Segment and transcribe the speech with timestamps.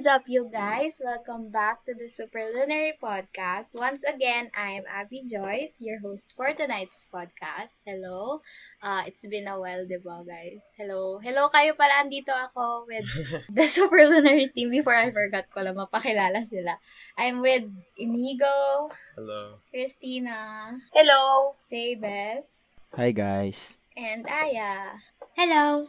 [0.00, 0.96] is up, you guys?
[1.04, 3.76] Welcome back to the Superlunar Podcast.
[3.76, 7.76] Once again, I'm Abby Joyce, your host for tonight's podcast.
[7.84, 8.40] Hello.
[8.80, 10.64] Uh, it's been a while, di ba, guys?
[10.80, 11.20] Hello.
[11.20, 12.00] Hello kayo pala.
[12.00, 13.04] Andito ako with
[13.52, 14.72] the Superlunar team.
[14.72, 16.80] Before I forgot ko lang, mapakilala sila.
[17.20, 17.68] I'm with
[18.00, 18.88] Inigo.
[19.20, 19.60] Hello.
[19.68, 20.80] Christina.
[20.96, 21.52] Hello.
[21.68, 22.56] Jabez.
[22.96, 23.76] Hi guys.
[24.00, 24.96] And Aya.
[25.36, 25.84] Hello.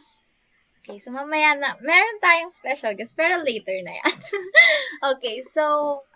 [0.81, 4.17] Okay, so mamaya na, meron tayong special guest, pero later na yan.
[5.13, 5.61] okay, so,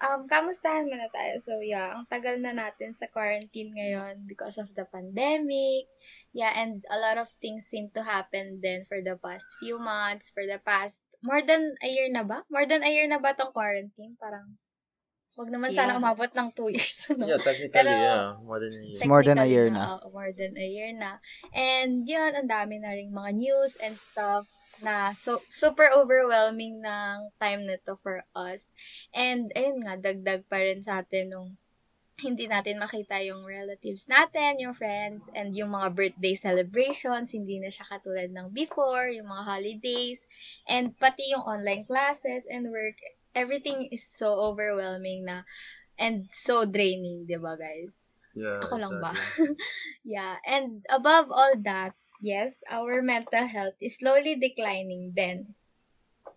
[0.01, 1.37] um, kamustahan muna tayo.
[1.37, 5.85] So, yeah, ang tagal na natin sa quarantine ngayon because of the pandemic.
[6.33, 10.33] Yeah, and a lot of things seem to happen then for the past few months,
[10.33, 12.41] for the past, more than a year na ba?
[12.49, 14.17] More than a year na ba tong quarantine?
[14.17, 14.57] Parang,
[15.35, 15.99] wag naman sana Yeah.
[15.99, 17.11] umabot ng two years.
[17.11, 17.27] No?
[17.27, 18.39] Yeah, technically, Pero- yeah.
[18.41, 18.95] More than a year.
[18.95, 19.99] It's more than a year na.
[19.99, 21.19] oo, more than a year na.
[21.51, 24.47] And yun, ang dami na rin mga news and stuff
[24.79, 28.71] na so, super overwhelming ng time na to for us.
[29.11, 31.55] And ayun nga, dagdag pa rin sa atin nung
[32.15, 37.67] hindi natin makita yung relatives natin, yung friends, and yung mga birthday celebrations, hindi na
[37.67, 40.23] siya katulad ng before, yung mga holidays,
[40.63, 42.95] and pati yung online classes and work,
[43.35, 45.43] everything is so overwhelming na
[45.99, 48.09] and so draining, di ba guys?
[48.35, 49.11] Yeah, Ako lang ba?
[49.11, 49.55] exactly.
[50.05, 55.55] Yeah, and above all that, yes, our mental health is slowly declining then.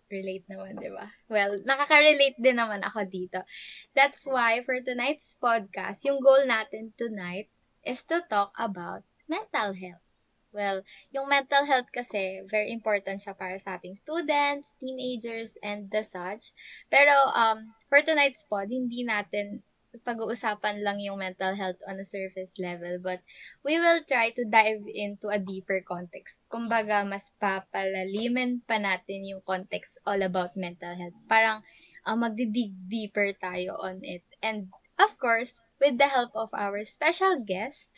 [0.09, 1.05] Relate naman, di ba?
[1.29, 3.45] Well, nakaka-relate din naman ako dito.
[3.93, 7.53] That's why for tonight's podcast, yung goal natin tonight
[7.85, 10.08] is to talk about mental health.
[10.49, 10.81] Well,
[11.13, 16.57] yung mental health kasi, very important siya para sa ating students, teenagers, and the such.
[16.89, 17.61] Pero um,
[17.93, 19.61] for tonight's pod, hindi natin
[20.05, 23.21] pag-uusapan lang yung mental health on a surface level, but
[23.65, 26.45] we will try to dive into a deeper context.
[26.53, 31.17] Kumbaga, mas papalaliman pa natin yung context all about mental health.
[31.25, 31.65] Parang
[32.05, 34.25] uh, magdidig deeper tayo on it.
[34.45, 34.69] And
[35.01, 37.91] of course, with the help of our special guest.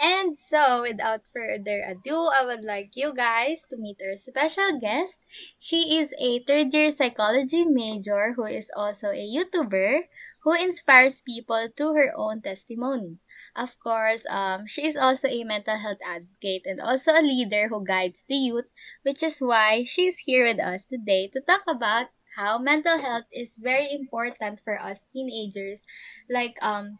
[0.00, 5.20] And so, without further ado, I would like you guys to meet our special guest.
[5.60, 10.08] She is a third year psychology major who is also a YouTuber
[10.42, 13.18] who inspires people through her own testimony.
[13.54, 17.84] Of course, um, she is also a mental health advocate and also a leader who
[17.84, 18.68] guides the youth,
[19.02, 23.54] which is why she's here with us today to talk about how mental health is
[23.54, 25.84] very important for us teenagers,
[26.28, 26.98] like um,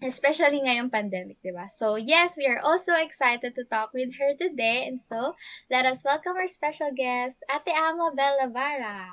[0.00, 1.68] especially ngayong pandemic, di ba?
[1.68, 5.36] So yes, we are also excited to talk with her today, and so
[5.68, 9.12] let us welcome our special guest, Ate Ama Bella Vara.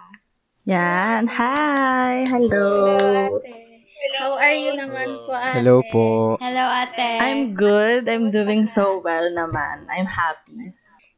[0.67, 1.27] Yan.
[1.31, 2.27] Hi.
[2.27, 3.39] Hello.
[3.39, 3.87] ate.
[4.19, 5.63] How are you naman po, ate?
[5.63, 6.35] Hello po.
[6.39, 7.23] Hello, ate.
[7.23, 8.07] I'm good.
[8.07, 9.87] I'm doing so well naman.
[9.87, 10.75] I'm happy.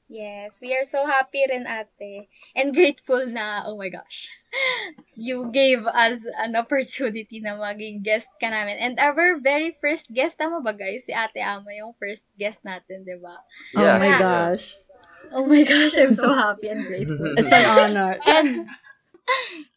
[0.09, 2.27] Yes, we are so happy rin, ate.
[2.57, 4.25] And grateful na, oh my gosh,
[5.15, 8.81] you gave us an opportunity na maging guest ka namin.
[8.81, 11.05] And our very first guest, tama ba guys?
[11.05, 13.37] Si ate Ama yung first guest natin, di ba?
[13.77, 14.19] oh Yeah, my yeah.
[14.19, 14.81] gosh.
[15.29, 17.21] Oh my gosh, I'm so happy and grateful.
[17.37, 18.17] It's an honor.
[18.25, 18.65] And,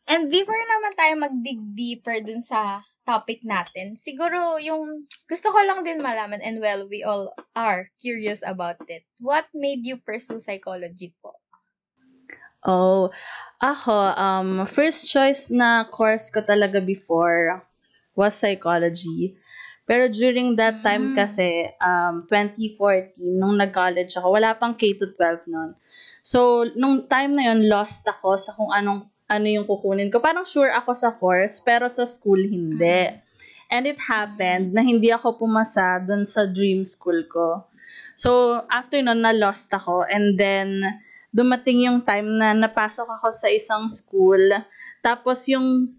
[0.08, 5.82] and before naman tayo mag-dig deeper dun sa topic natin, siguro yung gusto ko lang
[5.86, 9.02] din malaman, and well, we all are curious about it.
[9.20, 11.36] What made you pursue psychology po?
[12.62, 13.10] Oh,
[13.58, 17.62] ako, um, first choice na course ko talaga before
[18.14, 19.34] was psychology.
[19.82, 21.16] Pero during that time Mm.
[21.18, 25.74] kasi, um, 2014, nung nag-college ako, wala pang K-12 nun.
[26.22, 30.20] So, nung time na yun, lost ako sa kung anong ano yung kukunin ko.
[30.20, 33.08] Parang sure ako sa course, pero sa school hindi.
[33.72, 37.64] And it happened na hindi ako pumasa dun sa dream school ko.
[38.12, 40.04] So, after nun, na-lost ako.
[40.04, 40.84] And then,
[41.32, 44.52] dumating yung time na napasok ako sa isang school.
[45.02, 45.90] Tapos, yung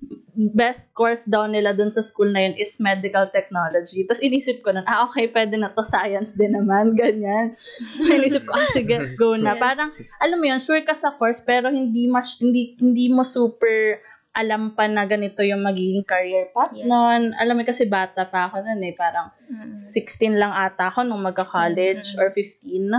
[0.55, 4.07] best course daw nila dun sa school na yun is medical technology.
[4.07, 5.83] Tapos, inisip ko nun, ah, okay, pwede na to.
[5.83, 7.51] Science din naman, ganyan.
[7.83, 9.53] So, inisip ko, ah, sige, go na.
[9.53, 9.61] Yes.
[9.61, 13.99] Parang, alam mo yun, sure ka sa course, pero hindi, mas, hindi, hindi mo super
[14.33, 16.89] alam pa na ganito yung magiging career path Yes.
[16.89, 17.37] nun.
[17.37, 19.77] Alam mo kasi bata pa ako nun eh, parang Mm.
[19.77, 22.89] 16 lang ata ako nung magka-college 16, or 15.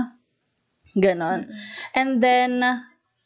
[0.94, 1.42] Ganon.
[1.42, 1.58] Mm-mm.
[1.90, 2.62] And then,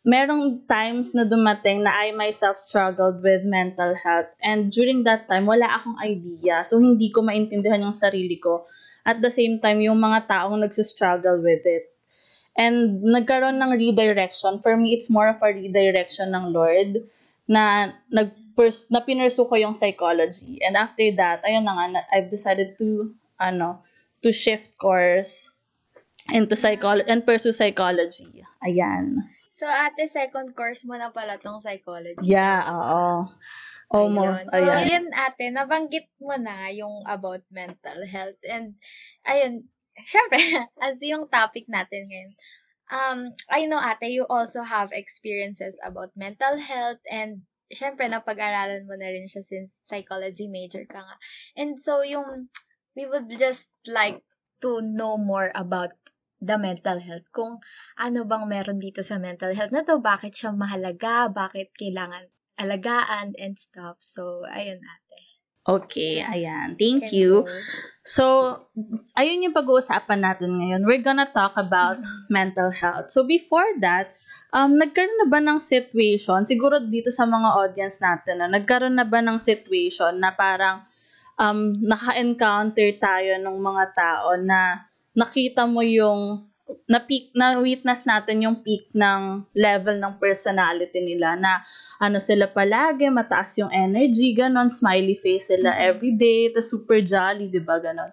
[0.06, 4.30] merong times na dumating na I myself struggled with mental health.
[4.38, 6.62] And during that time, wala akong idea.
[6.62, 8.66] So, hindi ko maintindihan yung sarili ko.
[9.02, 11.90] At the same time, yung mga taong nagsistruggle with it.
[12.58, 14.62] And nagkaroon ng redirection.
[14.62, 17.06] For me, it's more of a redirection ng Lord
[17.48, 18.34] na nag
[18.90, 20.58] na pinursu ko yung psychology.
[20.66, 23.86] And after that, ayun na nga, I've decided to, ano,
[24.26, 25.46] to shift course
[26.26, 28.42] into psychology and pursue psychology.
[28.66, 29.37] Ayan.
[29.58, 32.30] So, ate, second course mo na pala tong psychology.
[32.30, 33.26] Yeah, oo.
[33.90, 34.54] Almost, Ayun.
[34.54, 34.86] So, ayan.
[34.86, 38.38] yun ate, nabanggit mo na yung about mental health.
[38.46, 38.78] And,
[39.26, 39.66] ayun,
[40.06, 40.38] syempre,
[40.86, 42.32] as yung topic natin ngayon,
[42.94, 43.18] um,
[43.50, 49.10] I know ate, you also have experiences about mental health and syempre, napag-aralan mo na
[49.10, 51.16] rin siya since psychology major ka nga.
[51.58, 52.46] And so, yung,
[52.94, 54.22] we would just like
[54.62, 55.98] to know more about
[56.38, 57.26] the mental health.
[57.34, 57.58] Kung
[57.98, 63.34] ano bang meron dito sa mental health na to, bakit siya mahalaga, bakit kailangan alagaan
[63.38, 64.02] and stuff.
[64.02, 65.22] So, ayun ate.
[65.68, 66.80] Okay, ayan.
[66.80, 67.44] Thank you.
[68.00, 68.56] So,
[69.20, 70.88] ayun yung pag-uusapan natin ngayon.
[70.88, 72.00] We're gonna talk about
[72.32, 73.12] mental health.
[73.12, 74.08] So, before that,
[74.56, 79.04] um, nagkaroon na ba ng situation, siguro dito sa mga audience natin, no, nagkaroon na
[79.04, 80.88] ba ng situation na parang
[81.36, 84.87] um, naka-encounter tayo ng mga tao na
[85.18, 86.46] nakita mo yung
[86.84, 91.64] na peak na witness natin yung peak ng level ng personality nila na
[91.98, 95.80] ano sila palagi, mataas yung energy, ganon, smiley face sila Mhm.
[95.80, 98.12] everyday, ta super jolly, 'di ba, ganon.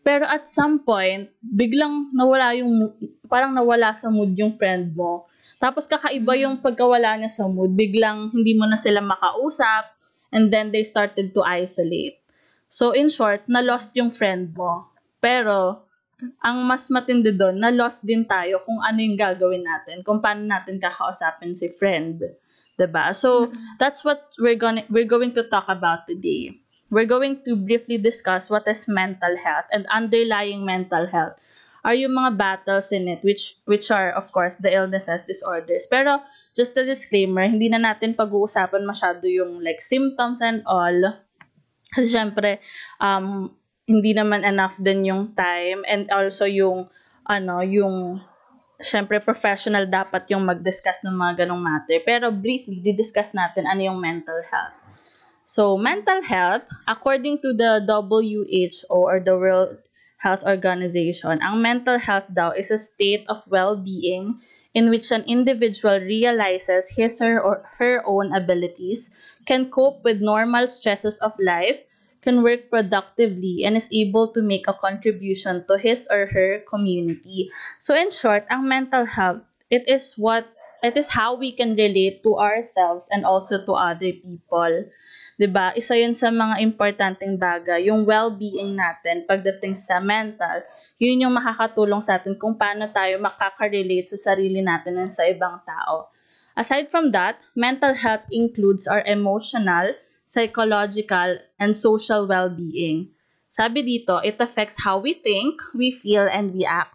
[0.00, 2.88] Pero at some point, biglang nawala yung
[3.28, 5.28] parang nawala sa mood yung friend mo.
[5.60, 9.92] Tapos kakaiba yung pagkawala niya sa mood, biglang hindi mo na sila makausap
[10.32, 12.16] and then they started to isolate.
[12.72, 14.88] So in short, na-lost yung friend mo.
[15.20, 15.84] Pero
[16.40, 20.80] ang mas matindi doon, na-lost din tayo kung ano yung gagawin natin, kung paano natin
[20.80, 22.20] kakausapin si friend.
[22.76, 23.12] 'Di ba?
[23.12, 26.56] So, that's what we're going we're going to talk about today.
[26.90, 31.38] We're going to briefly discuss what is mental health and underlying mental health
[31.84, 36.20] are yung mga battles in it which which are of course the illnesses disorders pero
[36.52, 41.16] just a disclaimer hindi na natin pag-uusapan masyado yung like symptoms and all
[41.96, 42.60] kasi syempre
[43.00, 43.48] um
[43.90, 46.86] hindi naman enough din yung time and also yung
[47.26, 48.22] ano yung
[48.78, 51.98] syempre professional dapat yung mag-discuss ng mga ganong matter.
[52.06, 54.78] Pero briefly di-discuss natin ano yung mental health.
[55.50, 59.82] So, mental health, according to the WHO or the World
[60.22, 64.38] Health Organization, ang mental health daw is a state of well-being
[64.78, 69.10] in which an individual realizes his or or her own abilities,
[69.42, 71.82] can cope with normal stresses of life,
[72.20, 77.50] can work productively, and is able to make a contribution to his or her community.
[77.80, 80.44] So, in short, ang mental health, it is what
[80.80, 84.88] it is how we can relate to ourselves and also to other people.
[85.40, 85.72] 'di ba?
[85.72, 90.60] Isa 'yun sa mga importanteng bagay, yung well-being natin pagdating sa mental.
[91.00, 95.64] 'Yun yung makakatulong sa atin kung paano tayo makaka-relate sa sarili natin and sa ibang
[95.64, 96.12] tao.
[96.52, 99.96] Aside from that, mental health includes our emotional,
[100.30, 103.10] psychological, and social well-being.
[103.50, 106.94] Sabi dito, it affects how we think, we feel, and we act.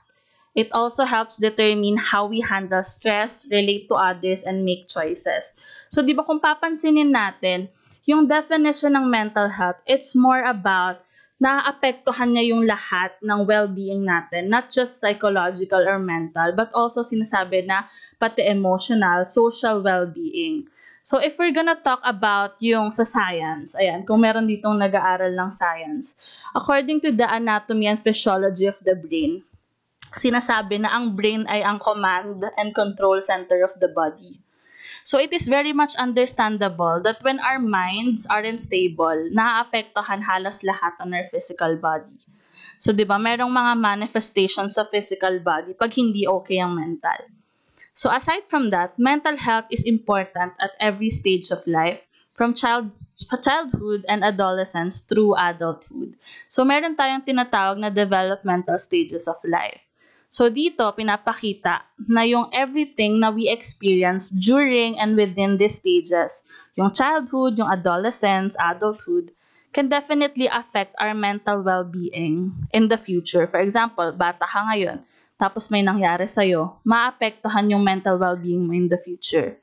[0.56, 5.52] It also helps determine how we handle stress, relate to others, and make choices.
[5.92, 7.68] So, di ba kung papansinin natin,
[8.08, 11.04] yung definition ng mental health, it's more about
[11.44, 17.68] naapektuhan niya yung lahat ng well-being natin, not just psychological or mental, but also sinasabi
[17.68, 17.84] na
[18.16, 20.72] pati emotional, social well-being.
[21.06, 25.54] So, if we're gonna talk about yung sa science, ayan, kung meron ditong nag-aaral ng
[25.54, 26.18] science,
[26.58, 29.46] according to the anatomy and physiology of the brain,
[30.18, 34.42] sinasabi na ang brain ay ang command and control center of the body.
[35.06, 40.98] So it is very much understandable that when our minds aren't stable, naaapektuhan halos lahat
[40.98, 42.18] on our physical body.
[42.82, 47.45] So 'di ba, merong mga manifestations sa physical body pag hindi okay ang mental.
[47.96, 52.04] So aside from that, mental health is important at every stage of life
[52.36, 52.92] from child
[53.42, 56.20] childhood and adolescence through adulthood.
[56.52, 59.80] So meron tayong tinatawag na developmental stages of life.
[60.28, 66.44] So dito, pinapakita na yung everything na we experience during and within these stages,
[66.76, 69.32] yung childhood, yung adolescence, adulthood,
[69.72, 73.48] can definitely affect our mental well-being in the future.
[73.48, 78.88] For example, bata ka ngayon, tapos may nangyari sa'yo, maapektuhan yung mental well-being mo in
[78.88, 79.60] the future.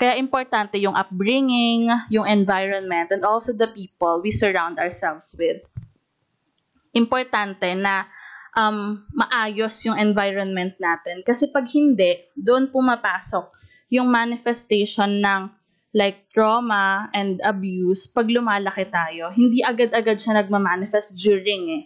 [0.00, 5.60] Kaya importante yung upbringing, yung environment, and also the people we surround ourselves with.
[6.96, 8.08] Importante na
[8.56, 11.20] um, maayos yung environment natin.
[11.20, 13.52] Kasi pag hindi, doon pumapasok
[13.92, 15.52] yung manifestation ng
[15.92, 19.28] like trauma and abuse pag lumalaki tayo.
[19.36, 21.82] Hindi agad-agad siya nagmamanifest during eh.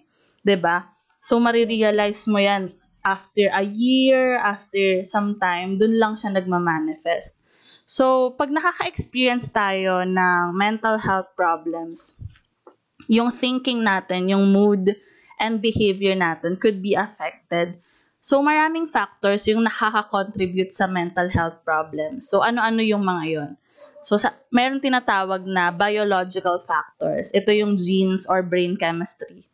[0.55, 0.87] ba?
[1.25, 7.39] So, marirealize mo yan after a year, after some time, dun lang siya nagmamanifest.
[7.85, 12.17] So, pag nakaka-experience tayo ng mental health problems,
[13.13, 14.97] yung thinking natin, yung mood,
[15.37, 17.77] and behavior natin could be affected.
[18.25, 22.25] So, maraming factors yung nakaka-contribute sa mental health problems.
[22.25, 23.53] So, ano-ano yung mga yon?
[24.01, 27.37] So, sa, meron tinatawag na biological factors.
[27.37, 29.45] Ito yung genes or brain chemistry.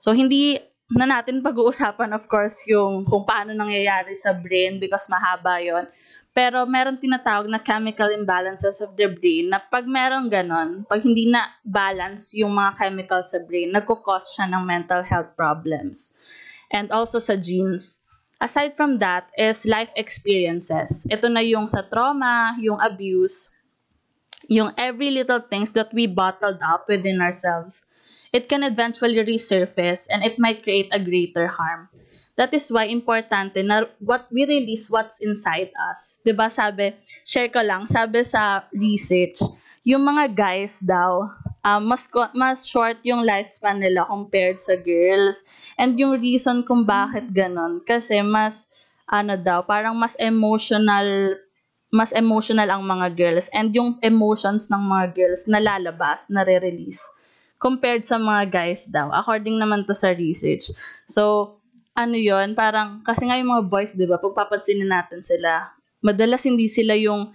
[0.00, 0.56] So, hindi
[0.92, 5.88] na natin pag-uusapan, of course, yung kung paano nangyayari sa brain because mahaba yon.
[6.34, 11.30] Pero meron tinatawag na chemical imbalances of the brain na pag meron ganon, pag hindi
[11.30, 16.12] na balance yung mga chemicals sa brain, nagkukause siya ng mental health problems.
[16.74, 18.02] And also sa genes.
[18.42, 21.06] Aside from that is life experiences.
[21.06, 23.54] Ito na yung sa trauma, yung abuse,
[24.50, 27.86] yung every little things that we bottled up within ourselves.
[28.34, 31.86] It can eventually resurface and it might create a greater harm.
[32.34, 36.18] That is why importante na what we release what's inside us.
[36.26, 39.38] ba sabi, share ko lang, sabi sa research,
[39.86, 41.30] yung mga guys daw,
[41.62, 45.46] um, mas mas short yung lifespan nila compared sa girls.
[45.78, 48.66] And yung reason kung bakit ganon kasi mas
[49.06, 51.38] ano daw, parang mas emotional
[51.94, 56.98] mas emotional ang mga girls and yung emotions ng mga girls nalalabas, nare-release
[57.64, 60.68] compared sa mga guys daw according naman to sa research.
[61.08, 61.56] So,
[61.96, 65.72] ano yon parang, kasi nga yung mga boys, di ba, pagpapansinin natin sila,
[66.04, 67.32] madalas hindi sila yung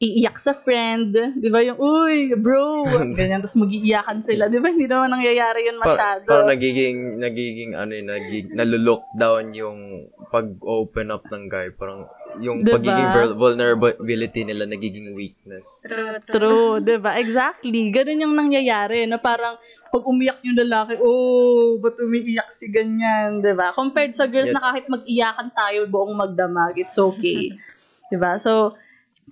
[0.00, 2.84] iiyak sa friend, di ba, yung, uy, bro,
[3.16, 6.26] ganyan, tapos mag-iiyakan sila, di ba, hindi naman nangyayari yun masyado.
[6.26, 12.08] Pa- parang nagiging, nagiging, ano yun, nagiging, nalulook down yung pag-open up ng guy, parang,
[12.38, 12.78] yung Diba?
[12.78, 15.88] pagiging vul- vulnerability nila nagiging weakness.
[15.88, 16.34] True, true.
[16.36, 17.18] True, 'di ba?
[17.18, 17.90] Exactly.
[17.90, 19.58] Ganun yung nangyayari na parang
[19.90, 23.74] pag umiyak yung lalaki, oh, ba't umiiyak si ganyan, 'di ba?
[23.74, 24.60] Compared sa girls Yeah.
[24.60, 27.50] na kahit mag-iyakan tayo buong magdamag, it's okay.
[28.08, 28.38] 'Di ba?
[28.38, 28.78] So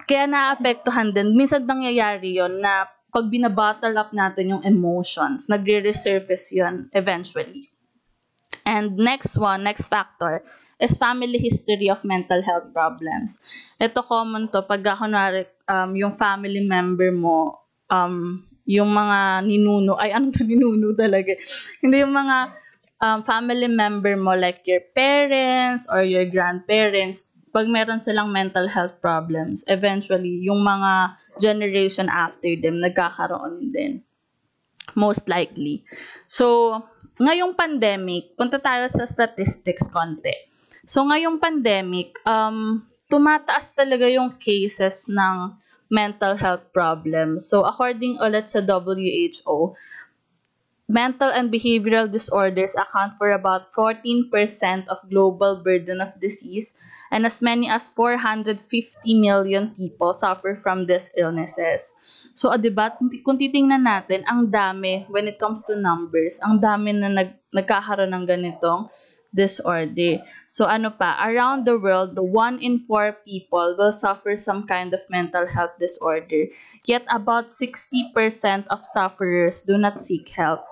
[0.03, 1.35] kaya naapektuhan din.
[1.35, 7.71] Minsan nangyayari 'yon na pag binabottle up natin yung emotions, nagre-resurface 'yon eventually.
[8.65, 10.45] And next one, next factor,
[10.79, 13.43] is family history of mental health problems.
[13.83, 20.13] Ito common to pag kunwari um, yung family member mo um, yung mga ninuno, ay
[20.13, 21.35] ano to ninuno talaga,
[21.81, 22.53] hindi yung mga
[23.01, 29.01] um, family member mo like your parents or your grandparents, pag meron silang mental health
[29.01, 34.05] problems, eventually, yung mga generation after them, nagkakaroon din.
[34.97, 35.85] Most likely.
[36.29, 36.77] So,
[37.17, 40.48] ngayong pandemic, punta tayo sa statistics konti.
[40.89, 42.81] So, ngayong pandemic, um,
[43.13, 45.53] tumataas talaga yung cases ng
[45.93, 47.45] mental health problems.
[47.45, 49.77] So, according ulit sa WHO,
[50.89, 54.33] mental and behavioral disorders account for about 14%
[54.89, 56.73] of global burden of disease
[57.13, 58.65] and as many as 450
[59.13, 61.93] million people suffer from these illnesses.
[62.33, 66.97] So, ah, diba, kung titingnan natin, ang dami, when it comes to numbers, ang dami
[66.97, 68.89] na nag, nagkakaroon ng ganitong
[69.35, 70.25] disorder.
[70.49, 74.95] So, ano pa, around the world, the one in four people will suffer some kind
[74.95, 76.49] of mental health disorder.
[76.85, 78.15] Yet, about 60%
[78.73, 80.65] of sufferers do not seek help.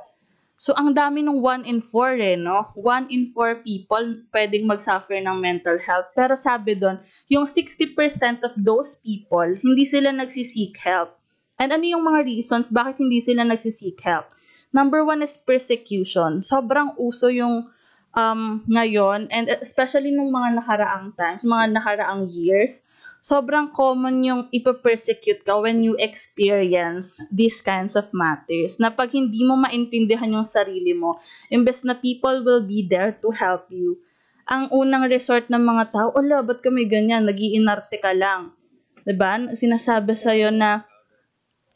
[0.57, 2.73] So, ang dami ng 1 in 4 eh, no?
[2.81, 6.09] 1 in 4 people pwedeng mag-suffer ng mental health.
[6.17, 6.97] Pero sabi doon,
[7.29, 7.93] yung 60%
[8.41, 11.13] of those people, hindi sila nagsisik help.
[11.61, 14.33] And ano yung mga reasons bakit hindi sila nagsisik help?
[14.73, 16.41] Number one is persecution.
[16.41, 17.69] Sobrang uso yung
[18.17, 22.83] um, ngayon, and especially nung mga nakaraang times, mga nakaraang years,
[23.21, 28.81] sobrang common yung ipapersecute ka when you experience these kinds of matters.
[28.81, 31.21] Na pag hindi mo maintindihan yung sarili mo,
[31.53, 34.01] imbes na people will be there to help you,
[34.47, 37.27] ang unang resort ng mga tao, ala, ba't kami ganyan?
[37.27, 38.55] Nagiinarte ka lang.
[39.03, 39.43] ba?
[39.51, 40.87] Sinasabi sa'yo na,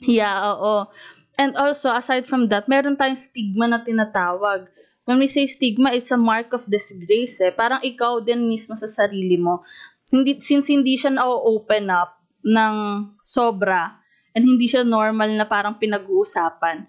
[0.07, 0.87] yeah, oo.
[1.35, 4.71] And also, aside from that, meron tayong stigma na tinatawag.
[5.09, 7.53] When we say stigma, it's a mark of disgrace eh.
[7.55, 9.65] Parang ikaw din mismo sa sarili mo.
[10.13, 12.77] Hindi, since hindi siya na-open up ng
[13.23, 13.97] sobra
[14.35, 16.87] and hindi siya normal na parang pinag-uusapan,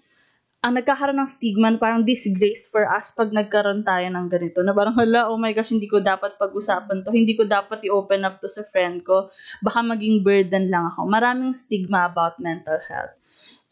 [0.62, 4.62] ang nagkakaroon ng stigma na parang disgrace for us pag nagkaroon tayo ng ganito.
[4.62, 7.10] Na parang, hala, oh my gosh, hindi ko dapat pag-usapan to.
[7.10, 9.26] Hindi ko dapat i-open up to sa friend ko.
[9.58, 11.10] Baka maging burden lang ako.
[11.10, 13.10] Maraming stigma about mental health.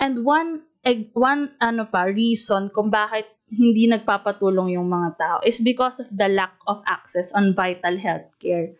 [0.02, 5.59] And one, eh, one ano pa, reason kung bakit hindi nagpapatulong yung mga tao is
[5.59, 8.78] because of the lack of access on vital healthcare.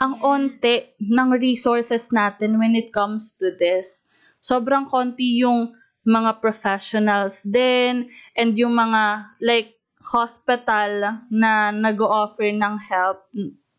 [0.00, 4.08] Ang onte ng resources natin when it comes to this.
[4.40, 13.26] Sobrang konti yung mga professionals din and yung mga like hospital na nag-offer ng help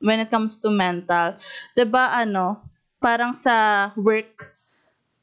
[0.03, 1.33] when it comes to mental.
[1.73, 2.61] 'Di ba ano,
[2.99, 4.53] parang sa work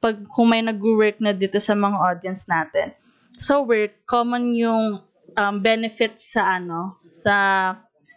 [0.00, 2.92] pag kung may nag-work na dito sa mga audience natin.
[3.34, 5.02] Sa work, common yung
[5.34, 7.34] um, benefits sa ano, sa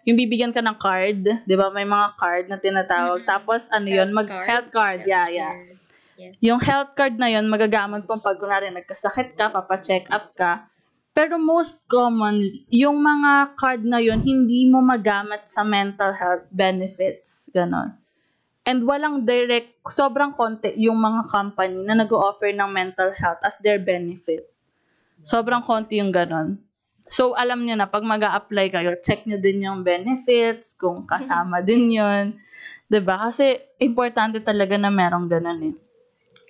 [0.08, 1.68] yung bibigyan ka ng card, 'di ba?
[1.74, 3.26] May mga card na tinatawag.
[3.26, 3.28] Mhm.
[3.28, 4.48] Tapos ano 'yun, mag card.
[4.48, 5.00] health card.
[5.04, 5.52] Yeah, yeah.
[5.52, 5.76] Healthcare.
[6.18, 6.34] Yes.
[6.42, 10.66] Yung health card na 'yon magagamit pang pag kunwari nagkasakit ka, papa-check up ka.
[11.14, 17.52] Pero most common, yung mga card na 'yon hindi mo magamit sa mental health benefits,
[17.54, 17.94] ganon.
[18.68, 23.80] And walang direct, sobrang konti yung mga company na nag-offer ng mental health as their
[23.80, 24.44] benefit.
[25.24, 26.62] Sobrang konti yung ganon.
[27.08, 31.64] So, alam niyo na, pag mag apply kayo, check niyo din yung benefits, kung kasama
[31.68, 32.36] din yun.
[33.00, 35.76] ba Kasi, importante talaga na merong ganon eh.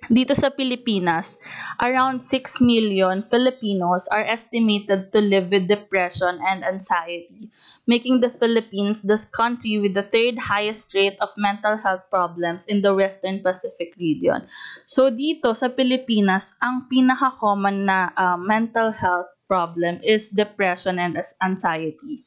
[0.08, 1.36] Dito sa Pilipinas,
[1.84, 7.52] around 6 million Filipinos are estimated to live with depression and anxiety,
[7.84, 12.80] making the Philippines the country with the third highest rate of mental health problems in
[12.80, 14.48] the Western Pacific region.
[14.88, 22.24] So dito sa Pilipinas, ang pinaka-common na uh, mental health problem is depression and anxiety.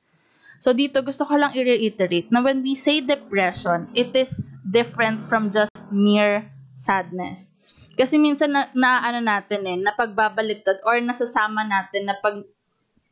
[0.62, 5.50] So dito gusto ko lang i-reiterate na when we say depression, it is different from
[5.50, 6.46] just mere
[6.78, 7.58] sadness.
[7.96, 12.44] Kasi minsan na, na ano natin eh, na pagbabaliktad or nasasama natin na pag,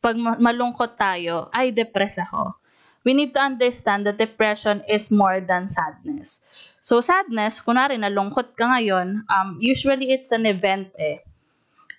[0.00, 2.56] pag ma- malungkot tayo, ay depress ako.
[3.04, 6.44] We need to understand that depression is more than sadness.
[6.84, 11.24] So sadness, kunwari nalungkot ka ngayon, um, usually it's an event eh.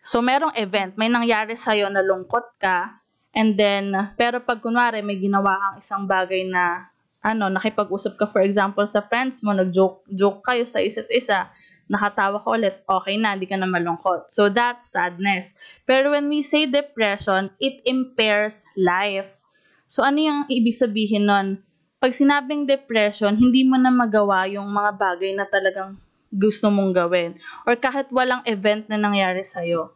[0.01, 2.97] So merong event, may nangyari sa'yo, nalungkot ka,
[3.37, 6.89] and then, pero pag kunwari may ginawa kang isang bagay na,
[7.21, 11.53] ano, nakipag-usap ka for example sa friends mo, nag-joke joke kayo sa isa't isa,
[11.91, 14.31] nakatawa ka ulit, okay na, hindi ka na malungkot.
[14.31, 15.59] So, that's sadness.
[15.83, 19.43] Pero when we say depression, it impairs life.
[19.91, 21.59] So, ano yung ibig sabihin nun?
[21.99, 25.99] Pag sinabing depression, hindi mo na magawa yung mga bagay na talagang
[26.31, 27.35] gusto mong gawin.
[27.67, 29.91] Or kahit walang event na nangyari sa'yo,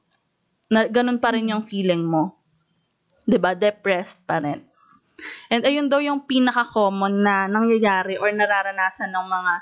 [0.67, 2.35] na, ganun pa rin yung feeling mo.
[3.25, 4.61] 'Di ba Depressed pa rin.
[5.47, 9.53] And ayun daw yung pinaka-common na nangyayari or nararanasan ng mga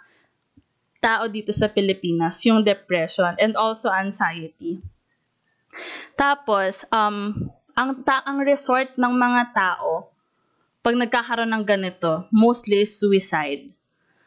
[1.03, 4.79] tao dito sa Pilipinas, yung depression and also anxiety.
[6.15, 10.07] Tapos, um, ang, ta- ang resort ng mga tao,
[10.79, 13.67] pag nagkakaroon ng ganito, mostly is suicide.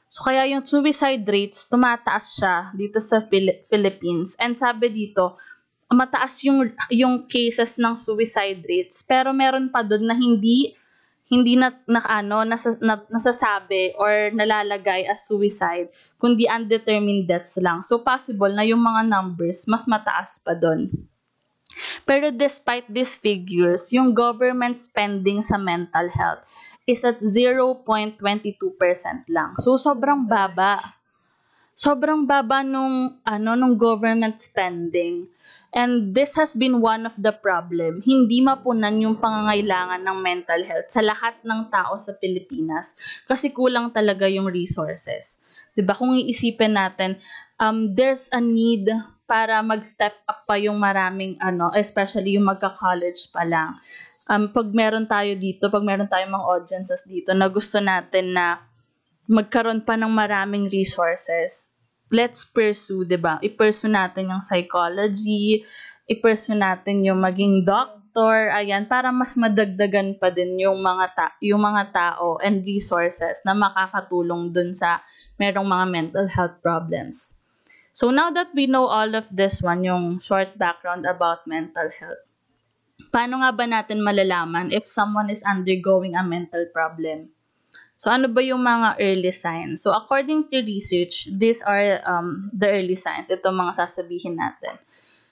[0.07, 4.37] So, kaya yung suicide rates, tumataas siya dito sa Pili- Philippines.
[4.38, 5.40] And sabi dito,
[5.90, 10.74] mataas yung, yung cases ng suicide rates, pero meron pa doon na hindi
[11.27, 15.91] hindi na, na ano nasa, na, nasasabi or nalalagay as suicide
[16.23, 17.83] kundi undetermined deaths lang.
[17.83, 20.91] So possible na yung mga numbers mas mataas pa doon.
[22.09, 26.41] Pero despite these figures, yung government spending sa mental health
[26.89, 28.17] is at 0.22%
[29.29, 29.59] lang.
[29.61, 30.81] So sobrang baba.
[31.77, 35.29] Sobrang baba nung ano nung government spending.
[35.77, 38.01] And this has been one of the problem.
[38.01, 42.97] Hindi mapunan yung pangangailangan ng mental health sa lahat ng tao sa Pilipinas
[43.29, 45.45] kasi kulang talaga yung resources.
[45.77, 45.93] 'Di ba?
[45.93, 47.21] Kung iisipin natin,
[47.61, 48.89] um there's a need
[49.29, 53.77] para mag-step up pa yung maraming ano, especially yung magka-college pa lang.
[54.33, 58.65] Um pag meron tayo dito, pag meron tayong mga audiences dito na gusto natin na
[59.29, 61.76] magkaroon pa ng maraming resources,
[62.11, 63.38] let's pursue, 'di ba?
[63.42, 65.66] I-pursue natin yung psychology,
[66.07, 71.62] i-pursue natin yung maging doctor, ayan, para mas madagdagan pa din yung mga ta- yung
[71.62, 75.03] mga tao and resources na makakatulong dun sa
[75.37, 77.35] merong mga mental health problems.
[77.97, 82.23] So now that we know all of this one, yung short background about mental health,
[83.09, 87.33] paano nga ba natin malalaman if someone is undergoing a mental problem?
[87.96, 89.80] So, ano ba yung mga early signs?
[89.80, 93.32] So, according to research, these are um, the early signs.
[93.32, 94.76] Ito mga sasabihin natin.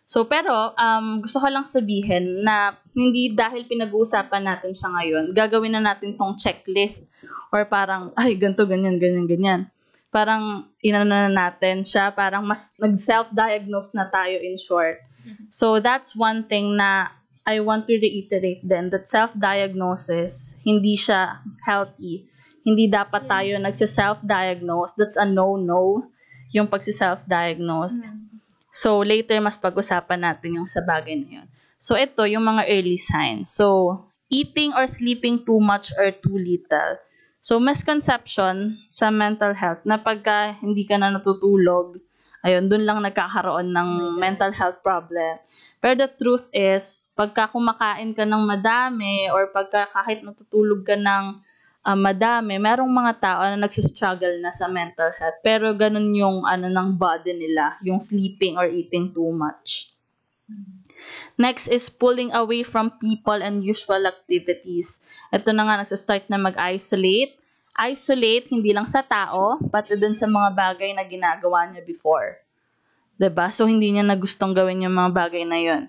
[0.08, 5.76] So, pero, um, gusto ko lang sabihin na hindi dahil pinag-uusapan natin siya ngayon, gagawin
[5.76, 7.08] na natin tong checklist
[7.52, 9.60] or parang, ay, ganto ganyan, ganyan, ganyan.
[10.08, 15.04] Parang, inano na natin siya, parang mas nag-self-diagnose na tayo in short.
[15.52, 17.12] So, that's one thing na
[17.44, 22.32] I want to reiterate then that self-diagnosis, hindi siya healthy
[22.64, 24.96] hindi dapat tayo nagsi-self-diagnose.
[24.96, 26.08] That's a no-no,
[26.50, 28.00] yung pagsi-self-diagnose.
[28.74, 31.46] So, later, mas pag-usapan natin yung sa bagay na yun.
[31.78, 33.52] So, ito, yung mga early signs.
[33.52, 34.00] So,
[34.32, 36.98] eating or sleeping too much or too little.
[37.44, 42.00] So, misconception sa mental health na pagka hindi ka na natutulog,
[42.40, 45.36] ayun, dun lang nagkakaroon ng mental health problem.
[45.84, 51.44] Pero the truth is, pagka kumakain ka ng madami or pagka kahit natutulog ka ng
[51.84, 55.38] uh, madami, merong mga tao na nagsistruggle na sa mental health.
[55.44, 59.92] Pero ganun yung ano ng body nila, yung sleeping or eating too much.
[61.36, 65.04] Next is pulling away from people and usual activities.
[65.34, 67.36] Ito na nga, nagsastart na mag-isolate.
[67.74, 72.38] Isolate, hindi lang sa tao, pati dun sa mga bagay na ginagawa niya before.
[73.18, 75.82] ba So, hindi niya na gustong gawin yung mga bagay na yon.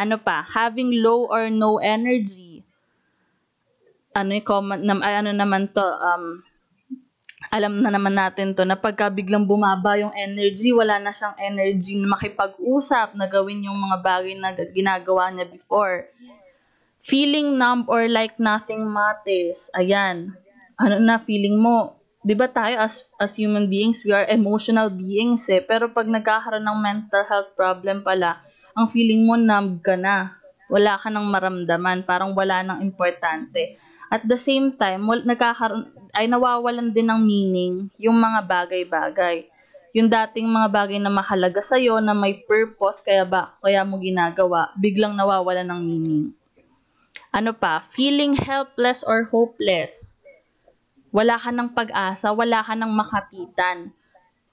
[0.00, 0.40] Ano pa?
[0.44, 2.55] Having low or no energy.
[4.16, 6.40] Ano yung common, na, ay, ano naman to, um,
[7.52, 12.00] alam na naman natin to na pagka biglang bumaba yung energy, wala na siyang energy
[12.00, 16.08] na makipag-usap, na gawin yung mga bagay na ginagawa niya before.
[17.04, 19.68] Feeling numb or like nothing matters.
[19.76, 20.32] Ayan.
[20.80, 22.00] Ano na feeling mo?
[22.26, 25.62] 'Di ba tayo as as human beings, we are emotional beings eh.
[25.62, 28.42] Pero pag nagkakaroon ng mental health problem pala,
[28.74, 30.34] ang feeling mo numb ka na
[30.66, 33.78] wala ka nang maramdaman, parang wala nang importante.
[34.10, 39.46] At the same time, wal, nagkakaroon, ay nawawalan din ng meaning yung mga bagay-bagay.
[39.94, 44.74] Yung dating mga bagay na mahalaga sa'yo, na may purpose, kaya ba, kaya mo ginagawa,
[44.76, 46.24] biglang nawawalan ng meaning.
[47.30, 47.80] Ano pa?
[47.80, 50.18] Feeling helpless or hopeless.
[51.14, 53.94] Wala ka ng pag-asa, wala ka ng makapitan.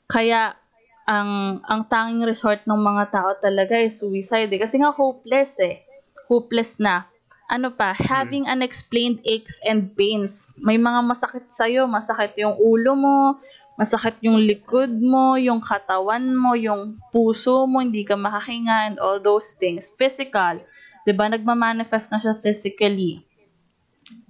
[0.08, 0.56] Kaya,
[1.04, 4.62] ang ang tanging resort ng mga tao talaga is suicide eh.
[4.63, 5.83] Kasi nga hopeless eh
[6.27, 7.07] hopeless na.
[7.51, 10.49] Ano pa, having unexplained aches and pains.
[10.57, 13.38] May mga masakit sa'yo, masakit yung ulo mo,
[13.77, 19.19] masakit yung likod mo, yung katawan mo, yung puso mo, hindi ka makahinga, and all
[19.19, 19.91] those things.
[19.93, 20.63] Physical.
[21.03, 23.23] 'di ba Nagma-manifest na siya physically.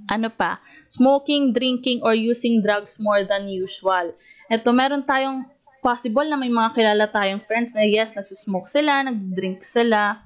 [0.09, 0.59] Ano pa?
[0.91, 4.11] Smoking, drinking, or using drugs more than usual.
[4.51, 5.47] Ito, meron tayong
[5.79, 10.19] possible na may mga kilala tayong friends na yes, nagsusmoke sila, nagdrink sila,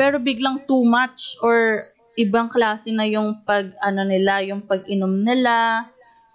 [0.00, 1.84] pero biglang too much or
[2.16, 5.84] ibang klase na yung pag ano nila, yung pag-inom nila,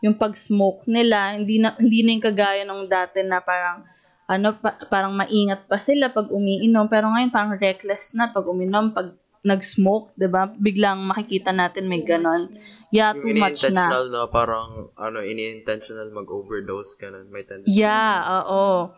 [0.05, 3.81] yung pag-smoke nila, hindi na hindi na yung kagaya nung dati na parang
[4.29, 8.93] ano pa, parang maingat pa sila pag umiinom pero ngayon parang reckless na pag uminom
[8.93, 10.49] pag nag-smoke, 'di ba?
[10.57, 12.49] Biglang makikita natin may ganon.
[12.89, 13.85] Yeah, too much na.
[13.85, 17.81] intentional na parang ano ini-intentional mag-overdose ka na may tendency.
[17.81, 18.93] Yeah, oo.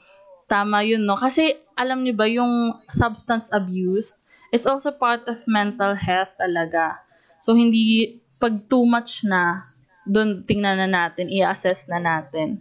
[0.47, 1.19] Tama 'yun, no?
[1.19, 7.01] Kasi alam niyo ba yung substance abuse, it's also part of mental health talaga.
[7.43, 9.65] So, hindi, pag too much na,
[10.07, 12.55] doon tingnan na natin, i-assess na natin.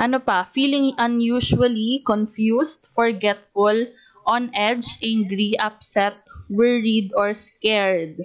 [0.00, 0.46] Ano pa?
[0.48, 3.76] Feeling unusually confused, forgetful,
[4.24, 6.16] on edge, angry, upset,
[6.48, 8.16] worried, or scared.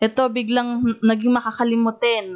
[0.00, 2.32] Ito, biglang naging makakalimutin.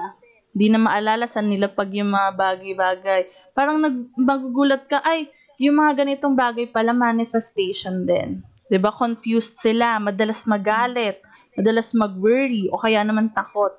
[0.53, 3.21] Hindi na maalala sa nila pag yung mga bagay-bagay.
[3.57, 8.45] Parang nag, magugulat ka, ay, yung mga ganitong bagay pala manifestation din.
[8.69, 8.91] 'Di ba?
[8.93, 11.21] Confused sila, madalas magalit,
[11.57, 13.77] madalas mag-worry o kaya naman takot.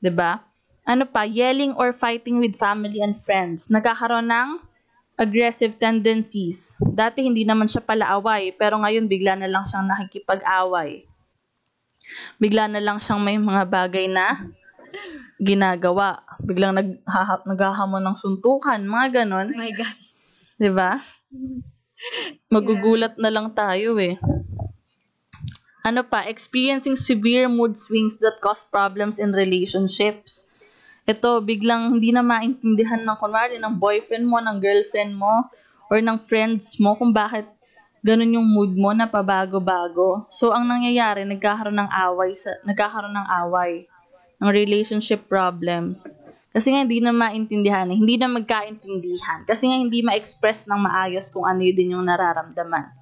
[0.00, 0.40] 'Di ba?
[0.86, 3.66] Ano pa, yelling or fighting with family and friends.
[3.74, 4.62] Nagkakaroon ng
[5.18, 6.78] aggressive tendencies.
[6.78, 11.08] Dati hindi naman siya pala away, pero ngayon bigla na lang siyang nakikipag-away.
[12.38, 14.46] Bigla na lang siyang may mga bagay na
[15.42, 16.22] ginagawa.
[16.38, 17.02] Biglang nag
[17.44, 19.50] naghahamon ng suntukan, mga ganon.
[19.50, 20.14] Oh my gosh.
[20.56, 20.96] 'Di ba?
[22.54, 24.20] Magugulat na lang tayo eh.
[25.86, 30.50] Ano pa, experiencing severe mood swings that cause problems in relationships.
[31.06, 35.46] Ito, biglang hindi na maintindihan ng kunwari ng boyfriend mo, ng girlfriend mo,
[35.86, 37.46] or ng friends mo kung bakit
[38.02, 40.26] ganun yung mood mo na pabago-bago.
[40.34, 43.86] So, ang nangyayari, nagkakaroon ng away, sa, nagkakaroon ng away,
[44.42, 46.18] ng relationship problems.
[46.52, 47.96] Kasi nga hindi na maintindihan, eh.
[47.98, 49.44] hindi na magkaintindihan.
[49.44, 52.92] Kasi nga hindi ma-express ng maayos kung ano din yung nararamdaman.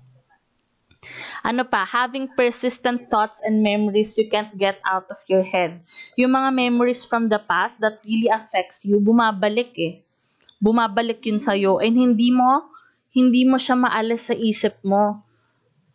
[1.44, 5.85] Ano pa, having persistent thoughts and memories you can't get out of your head.
[6.16, 10.00] Yung mga memories from the past that really affects you, bumabalik eh.
[10.64, 12.64] Bumabalik yun sa'yo and hindi mo,
[13.12, 15.20] hindi mo siya maalis sa isip mo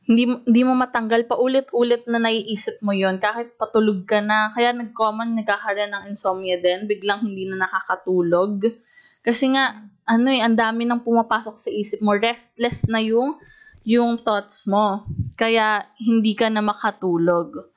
[0.09, 4.49] hindi, hindi mo matanggal pa ulit-ulit na naiisip mo yon kahit patulog ka na.
[4.57, 8.73] Kaya nag-common, nagkakaroon ng insomnia din, biglang hindi na nakakatulog.
[9.21, 12.17] Kasi nga, ano eh, ang dami nang pumapasok sa isip mo.
[12.17, 13.37] Restless na yung,
[13.85, 15.05] yung thoughts mo.
[15.37, 17.69] Kaya hindi ka na makatulog.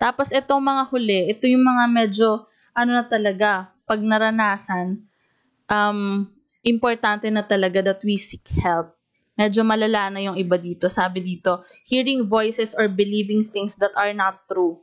[0.00, 5.04] Tapos itong mga huli, ito yung mga medyo, ano na talaga, pag naranasan,
[5.68, 6.24] um,
[6.64, 8.93] importante na talaga that we seek help
[9.34, 10.86] medyo malala na yung iba dito.
[10.86, 14.78] Sabi dito, hearing voices or believing things that are not true.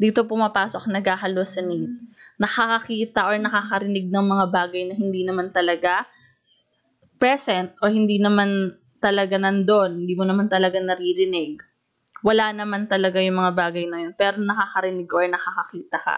[0.00, 1.92] Dito pumapasok nag-hallucinate.
[2.40, 6.08] Nakakakita or nakakarinig ng mga bagay na hindi naman talaga
[7.20, 10.04] present o hindi naman talaga nandun.
[10.04, 11.60] Hindi mo naman talaga naririnig.
[12.24, 14.12] Wala naman talaga yung mga bagay na yun.
[14.16, 16.16] Pero nakakarinig or nakakakita ka.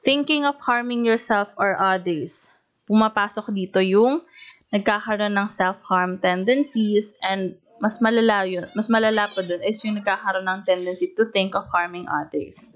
[0.00, 2.48] Thinking of harming yourself or others.
[2.88, 4.24] Pumapasok dito yung
[4.70, 10.46] nagkakaroon ng self-harm tendencies and mas malala yun, mas malala pa dun is yung nagkakaroon
[10.46, 12.70] ng tendency to think of harming others.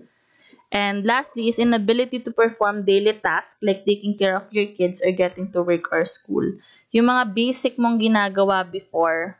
[0.74, 5.14] And lastly is inability to perform daily tasks like taking care of your kids or
[5.14, 6.42] getting to work or school.
[6.90, 9.38] Yung mga basic mong ginagawa before,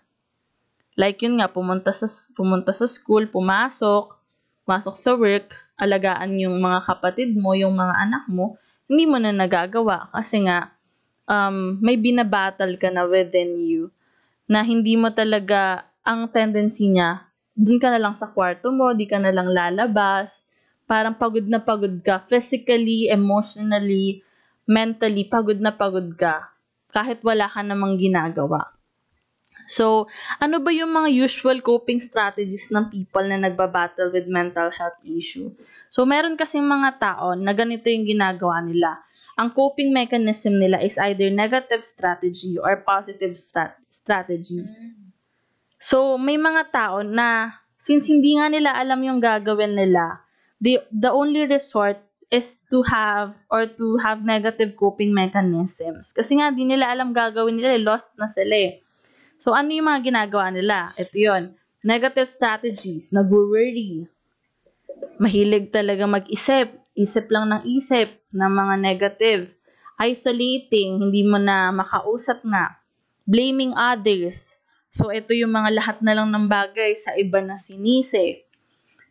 [0.95, 2.07] like yun nga, pumunta sa,
[2.39, 4.15] pumunta sa school, pumasok,
[4.69, 8.55] masok sa work, alagaan yung mga kapatid mo, yung mga anak mo,
[8.87, 10.74] hindi mo na nagagawa kasi nga
[11.29, 13.93] um, may binabattle ka na within you
[14.45, 17.25] na hindi mo talaga ang tendency niya,
[17.57, 20.45] dun ka na lang sa kwarto mo, di ka na lang lalabas,
[20.85, 24.21] parang pagod na pagod ka, physically, emotionally,
[24.69, 26.53] mentally, pagod na pagod ka,
[26.93, 28.75] kahit wala ka namang ginagawa.
[29.65, 30.13] So,
[30.45, 35.49] ano ba yung mga usual coping strategies ng people na nagbabattle with mental health issue?
[35.89, 39.01] So, meron kasing mga tao na ganito yung ginagawa nila.
[39.35, 44.63] Ang coping mechanism nila is either negative strategy or positive strat- strategy.
[45.79, 50.23] So, may mga tao na since hindi nga nila alam yung gagawin nila,
[50.63, 51.99] the, the only resort
[52.31, 56.15] is to have or to have negative coping mechanisms.
[56.15, 58.73] Kasi nga, di nila alam gagawin nila, lost na sila eh.
[59.43, 60.95] So, ano yung mga ginagawa nila?
[60.95, 61.45] Ito yon
[61.85, 64.09] Negative strategies, nag-worry.
[65.21, 66.84] Mahilig talaga mag-isip.
[66.95, 69.43] Isip lang ng isip ng mga negative.
[69.99, 72.79] Isolating, hindi mo na makausap nga.
[73.27, 74.59] Blaming others.
[74.95, 78.43] So, ito yung mga lahat na lang ng bagay sa iba na sinisi.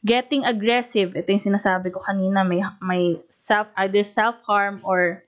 [0.04, 5.24] Getting aggressive, ito yung sinasabi ko kanina, may, may self, either self-harm or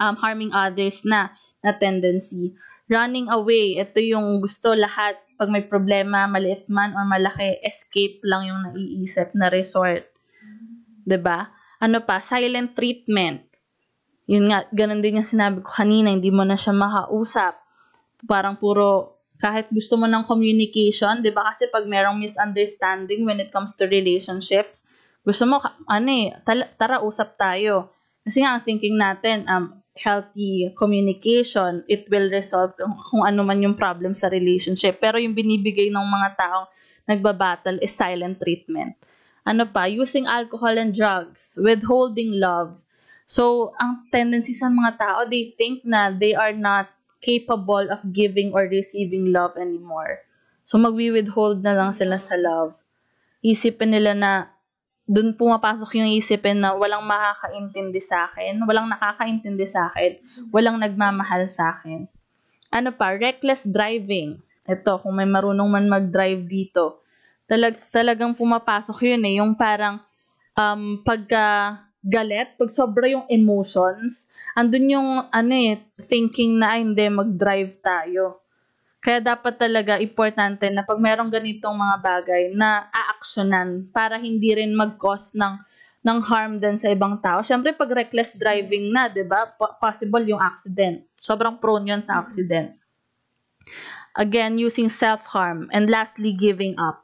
[0.00, 1.32] um, harming others na,
[1.64, 2.52] na tendency
[2.92, 3.80] running away.
[3.80, 9.32] Ito yung gusto lahat pag may problema, maliit man or malaki, escape lang yung naiisip
[9.32, 10.04] na resort.
[11.02, 11.50] 'Di ba?
[11.82, 12.22] Ano pa?
[12.22, 13.42] Silent treatment.
[14.30, 17.58] Yun nga, ganun din yung sinabi ko kanina, hindi mo na siya makausap.
[18.22, 21.50] Parang puro, kahit gusto mo ng communication, di ba?
[21.50, 24.86] Kasi pag merong misunderstanding when it comes to relationships,
[25.26, 25.58] gusto mo,
[25.90, 27.90] ano eh, tala, tara, usap tayo.
[28.22, 33.60] Kasi nga, ang thinking natin, um, healthy communication, it will resolve kung, kung ano man
[33.60, 35.02] yung problem sa relationship.
[35.02, 36.66] Pero yung binibigay ng mga taong
[37.10, 38.94] nagbabattle is silent treatment.
[39.42, 39.90] Ano pa?
[39.90, 42.78] Using alcohol and drugs, withholding love.
[43.26, 46.90] So, ang tendency sa mga tao, they think na they are not
[47.22, 50.22] capable of giving or receiving love anymore.
[50.62, 52.74] So, magwi-withhold na lang sila sa love.
[53.42, 54.32] Isipin nila na
[55.10, 60.22] doon pumapasok yung isipin na walang makakaintindi sa akin, walang nakakaintindi sa akin,
[60.54, 62.06] walang nagmamahal sa akin.
[62.70, 63.12] Ano pa?
[63.18, 64.38] Reckless driving.
[64.62, 67.01] Ito, kung may marunong man mag-drive dito,
[67.46, 70.00] talag, talagang pumapasok yun eh, yung parang
[70.58, 74.26] um, pagka galit, pag sobra yung emotions,
[74.58, 78.42] andun yung ano eh, thinking na ay, hindi, mag-drive tayo.
[79.02, 84.78] Kaya dapat talaga importante na pag merong ganitong mga bagay na aaksyonan para hindi rin
[84.78, 85.58] mag-cause ng
[86.02, 87.42] ng harm din sa ibang tao.
[87.42, 89.54] Syempre pag reckless driving na, 'di ba?
[89.78, 91.02] Possible yung accident.
[91.18, 92.74] Sobrang prone 'yon sa accident.
[94.14, 97.01] Again, using self-harm and lastly giving up.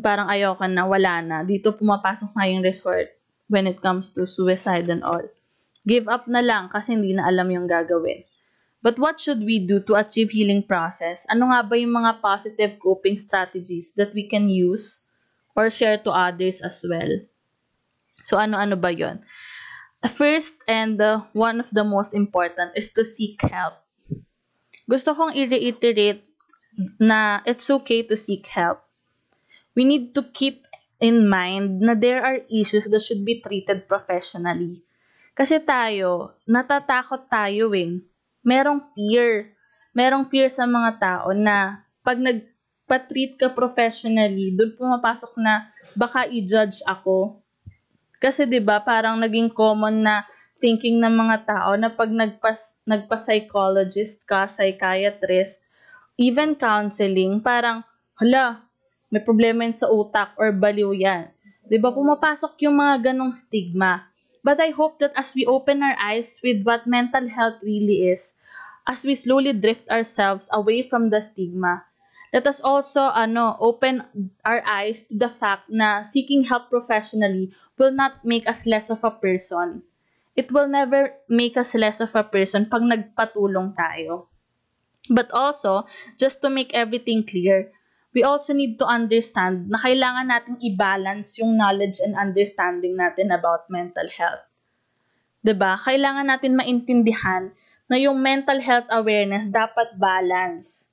[0.00, 1.36] Parang ayoko na, wala na.
[1.42, 3.08] Dito pumapasok nga yung resort
[3.48, 5.24] when it comes to suicide and all.
[5.88, 8.24] Give up na lang kasi hindi na alam yung gagawin.
[8.82, 11.26] But what should we do to achieve healing process?
[11.26, 15.08] Ano nga ba yung mga positive coping strategies that we can use
[15.58, 17.10] or share to others as well?
[18.22, 19.26] So ano-ano ba yon?
[20.06, 23.82] First and uh, one of the most important is to seek help.
[24.86, 26.22] Gusto kong i-reiterate
[27.02, 28.87] na it's okay to seek help.
[29.78, 30.66] We need to keep
[30.98, 34.82] in mind na there are issues that should be treated professionally.
[35.38, 38.02] Kasi tayo, natatakot tayo eh
[38.42, 39.52] merong fear.
[39.94, 46.80] Merong fear sa mga tao na pag nagpa-treat ka professionally, doon pumapasok na baka i-judge
[46.86, 47.42] ako.
[48.18, 50.26] Kasi 'di ba parang naging common na
[50.58, 55.62] thinking ng mga tao na pag nagpas nagpa-psychologist ka, psychiatrist,
[56.18, 57.86] even counseling, parang
[58.18, 58.66] hala,
[59.08, 61.32] may problema yan sa utak or baliw yan.
[61.68, 64.08] 'Di ba pumapasok yung mga ganong stigma.
[64.40, 68.32] But I hope that as we open our eyes with what mental health really is,
[68.88, 71.84] as we slowly drift ourselves away from the stigma,
[72.32, 74.04] let us also ano, open
[74.44, 79.04] our eyes to the fact na seeking help professionally will not make us less of
[79.04, 79.84] a person.
[80.36, 84.28] It will never make us less of a person pag nagpatulong tayo.
[85.08, 85.88] But also,
[86.20, 87.72] just to make everything clear,
[88.16, 93.68] we also need to understand na kailangan nating i-balance yung knowledge and understanding natin about
[93.68, 94.44] mental health.
[95.44, 95.78] 'Di ba?
[95.78, 97.54] Kailangan natin maintindihan
[97.88, 100.88] na yung mental health awareness dapat balance.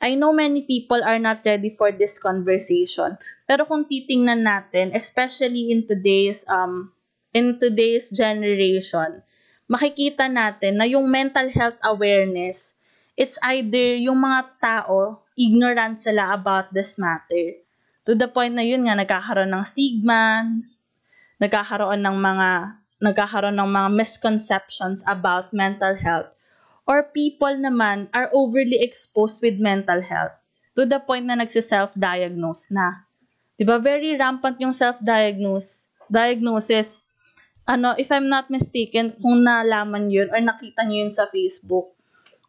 [0.00, 3.20] I know many people are not ready for this conversation.
[3.44, 6.88] Pero kung titingnan natin, especially in today's um
[7.36, 9.20] in today's generation,
[9.68, 12.79] makikita natin na yung mental health awareness,
[13.20, 17.60] it's either yung mga tao ignorant sila about this matter.
[18.08, 20.48] To the point na yun nga nagkakaroon ng stigma,
[21.36, 22.48] nagkakaroon ng mga
[23.04, 26.32] nagkakaroon ng mga misconceptions about mental health
[26.88, 30.32] or people naman are overly exposed with mental health
[30.76, 33.04] to the point na nagsi-self-diagnose na.
[33.60, 33.76] 'Di ba?
[33.76, 37.04] Very rampant yung self-diagnose diagnosis.
[37.68, 41.99] Ano, if I'm not mistaken, kung nalaman yun or nakita niyo yun sa Facebook,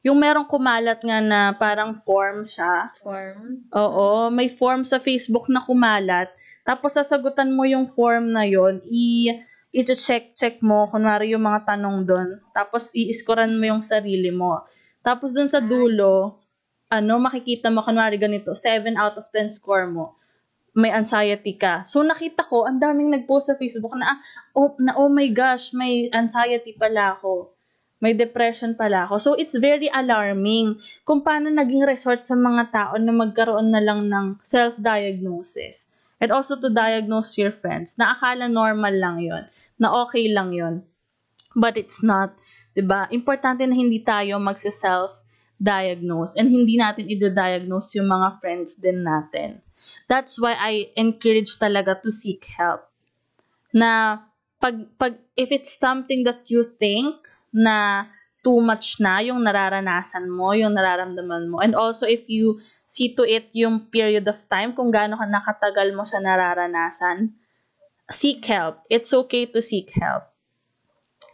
[0.01, 2.89] yung merong kumalat nga na parang form siya.
[2.97, 3.69] Form.
[3.69, 6.33] Oo, may form sa Facebook na kumalat.
[6.65, 9.29] Tapos sasagutan mo yung form na yon, i
[9.71, 12.29] i-check check mo kunwari yung mga tanong doon.
[12.51, 14.65] Tapos i-scorean mo yung sarili mo.
[15.01, 16.37] Tapos doon sa dulo,
[16.91, 20.19] ano makikita mo kunwari ganito, 7 out of 10 score mo.
[20.75, 21.87] May anxiety ka.
[21.87, 24.19] So nakita ko, ang daming nag-post sa Facebook na, ah,
[24.57, 27.55] oh, na oh my gosh, may anxiety pala ako.
[28.01, 29.15] May depression pala ako.
[29.21, 34.09] So it's very alarming kung paano naging resort sa mga tao na magkaroon na lang
[34.09, 35.93] ng self-diagnosis.
[36.17, 39.45] And also to diagnose your friends na akala normal lang yon
[39.77, 40.81] na okay lang yon
[41.53, 42.33] But it's not.
[42.73, 43.05] ba?
[43.13, 49.61] Importante na hindi tayo magse-self-diagnose and hindi natin i-diagnose yung mga friends din natin.
[50.09, 52.85] That's why I encourage talaga to seek help.
[53.73, 54.21] Na
[54.61, 57.17] pag, pag if it's something that you think
[57.53, 58.07] na
[58.41, 61.61] too much na yung nararanasan mo, yung nararamdaman mo.
[61.61, 62.57] And also, if you
[62.89, 67.37] see to it yung period of time, kung gaano ka nakatagal mo siya nararanasan,
[68.09, 68.81] seek help.
[68.89, 70.25] It's okay to seek help.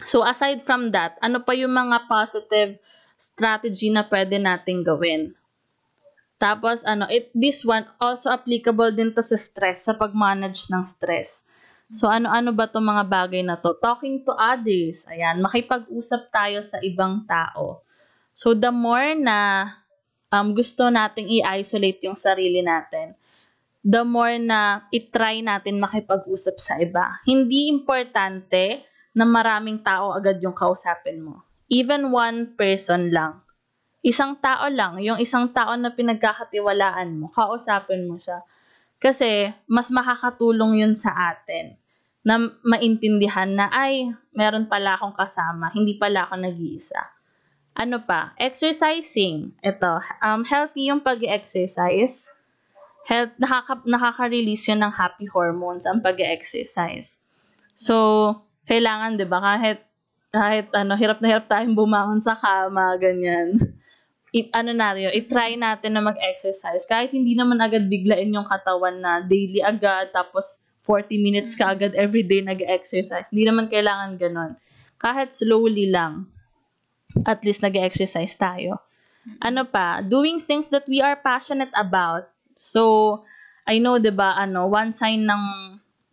[0.03, 2.77] So, aside from that, ano pa yung mga positive
[3.17, 5.33] strategy na pwede nating gawin?
[6.37, 11.49] Tapos, ano, it, this one also applicable din to sa stress, sa pag-manage ng stress.
[11.87, 13.71] So, ano-ano ba itong mga bagay na to?
[13.79, 15.07] Talking to others.
[15.07, 17.79] Ayan, makipag-usap tayo sa ibang tao.
[18.35, 19.71] So, the more na
[20.31, 23.15] um, gusto nating i-isolate yung sarili natin,
[23.87, 27.23] the more na itry natin makipag-usap sa iba.
[27.23, 28.83] Hindi importante
[29.15, 31.47] na maraming tao agad yung kausapin mo.
[31.71, 33.39] Even one person lang.
[34.03, 38.43] Isang tao lang, yung isang tao na pinagkakatiwalaan mo, kausapin mo siya.
[38.97, 41.77] Kasi, mas makakatulong yun sa atin
[42.25, 47.01] na maintindihan na, ay, meron pala akong kasama, hindi pala ako nag-iisa.
[47.77, 48.33] Ano pa?
[48.41, 49.53] Exercising.
[49.61, 52.27] Ito, um, healthy yung pag exercise
[53.07, 57.23] Health, nakaka, nakaka-release yun ng happy hormones ang pag exercise
[57.77, 58.33] So,
[58.65, 59.79] kailangan, di ba, kahit,
[60.33, 63.55] kahit ano, hirap na hirap tayong bumangon sa kama, ganyan.
[64.35, 66.83] I, ano natin i-try natin na mag-exercise.
[66.83, 71.95] Kahit hindi naman agad biglain yung katawan na daily agad, tapos 40 minutes ka agad
[71.95, 73.31] everyday nag-exercise.
[73.31, 74.55] Hindi naman kailangan ganon.
[74.99, 76.27] Kahit slowly lang,
[77.27, 78.79] at least nag-exercise tayo.
[79.43, 79.99] Ano pa?
[79.99, 82.31] Doing things that we are passionate about.
[82.55, 83.23] So,
[83.67, 85.43] I know, 'di ba, ano, one sign ng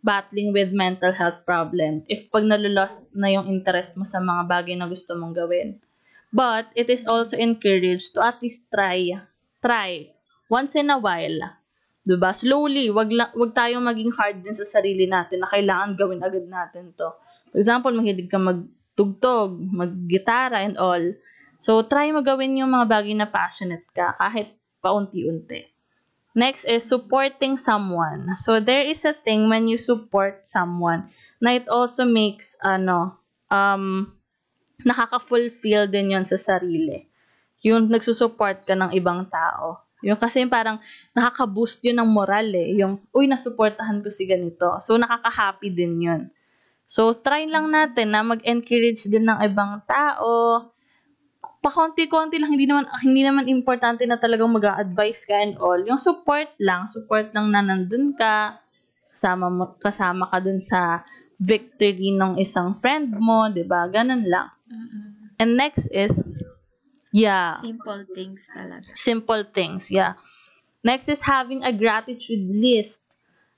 [0.05, 4.75] battling with mental health problem if pag nalulost na yung interest mo sa mga bagay
[4.77, 5.81] na gusto mong gawin.
[6.35, 9.15] But it is also encouraged to at least try,
[9.63, 10.11] try
[10.51, 11.39] once in a while.
[12.03, 12.35] 'Di ba?
[12.35, 16.45] Slowly, wag la, wag tayong maging hard din sa sarili natin na kailangan gawin agad
[16.45, 17.07] natin 'to.
[17.49, 21.15] For example, mahilig ka magtugtog, maggitara and all.
[21.63, 24.51] So, try mo gawin yung mga bagay na passionate ka kahit
[24.83, 25.65] paunti-unti.
[26.35, 28.35] Next is supporting someone.
[28.35, 31.07] So there is a thing when you support someone
[31.39, 33.15] na it also makes ano
[33.47, 34.11] um
[34.83, 37.05] nakaka-fulfill din 'yon sa sarili.
[37.63, 39.85] Yung nagsusupport ka ng ibang tao.
[40.05, 40.77] Yung kasi parang
[41.17, 42.77] nakaka-boost yun ng moral eh.
[42.77, 44.77] Yung, uy, nasuportahan ko si ganito.
[44.83, 46.21] So, nakaka-happy din yun.
[46.85, 50.61] So, try lang natin na mag-encourage din ng ibang tao,
[51.65, 55.81] pakonti-konti lang hindi naman hindi naman importante na talagang mag-a-advise ka and all.
[55.81, 58.61] Yung support lang, support lang na nandun ka,
[59.11, 61.03] kasama mo kasama ka dun sa
[61.41, 63.89] victory ng isang friend mo, 'di ba?
[63.89, 64.54] Ganun lang.
[65.39, 66.23] And next is
[67.11, 68.89] yeah, Simple things talaga.
[68.97, 70.15] simple things, yeah.
[70.83, 73.01] Next is having a gratitude list.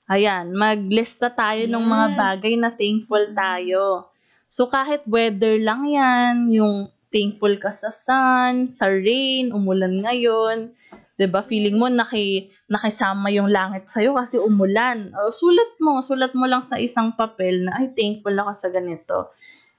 [0.08, 2.16] Ayan, maglista tayo ng mga Yes.
[2.16, 4.08] bagay na thankful tayo.
[4.48, 10.72] So kahit weather lang 'yan, yung thankful ka sa sun, sa rain, umulan ngayon.
[11.18, 15.10] ba Feeling mo naki, nakisama yung langit sa'yo kasi umulan.
[15.18, 19.34] O, sulat mo, sulat mo lang sa isang papel na, ay, thankful ako sa ganito.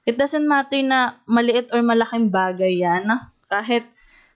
[0.08, 3.08] It doesn't matter na maliit or malaking bagay yan.
[3.10, 3.30] ah.
[3.50, 3.84] Kahit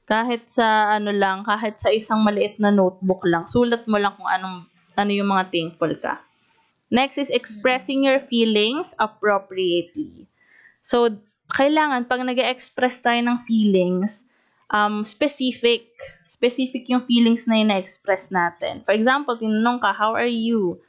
[0.05, 4.29] Kahit sa ano lang, kahit sa isang maliit na notebook lang, sulat mo lang kung
[4.29, 4.69] anong
[5.01, 6.21] ano yung mga thankful ka.
[6.93, 10.29] Next is expressing your feelings appropriately.
[10.85, 11.09] So,
[11.57, 14.29] kailangan pag nag express tayo ng feelings,
[14.69, 15.89] um, specific.
[16.29, 18.85] Specific yung feelings na ina-express natin.
[18.85, 20.85] For example, tinanong ka, how are you?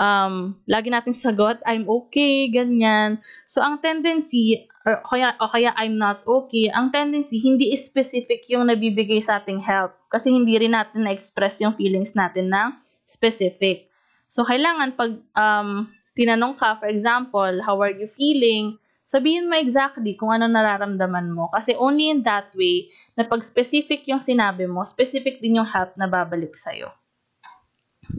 [0.00, 3.20] Um, lagi nating sagot, I'm okay, ganyan.
[3.44, 8.72] So, ang tendency, or kaya, o kaya I'm not okay, ang tendency, hindi specific yung
[8.72, 9.92] nabibigay sa ating help.
[10.08, 12.72] Kasi hindi rin natin na-express yung feelings natin ng
[13.04, 13.92] specific.
[14.32, 18.80] So, kailangan pag um, tinanong ka, for example, how are you feeling?
[19.04, 21.52] Sabihin mo exactly kung ano nararamdaman mo.
[21.52, 22.88] Kasi only in that way,
[23.20, 26.88] na pag specific yung sinabi mo, specific din yung help na babalik sa'yo.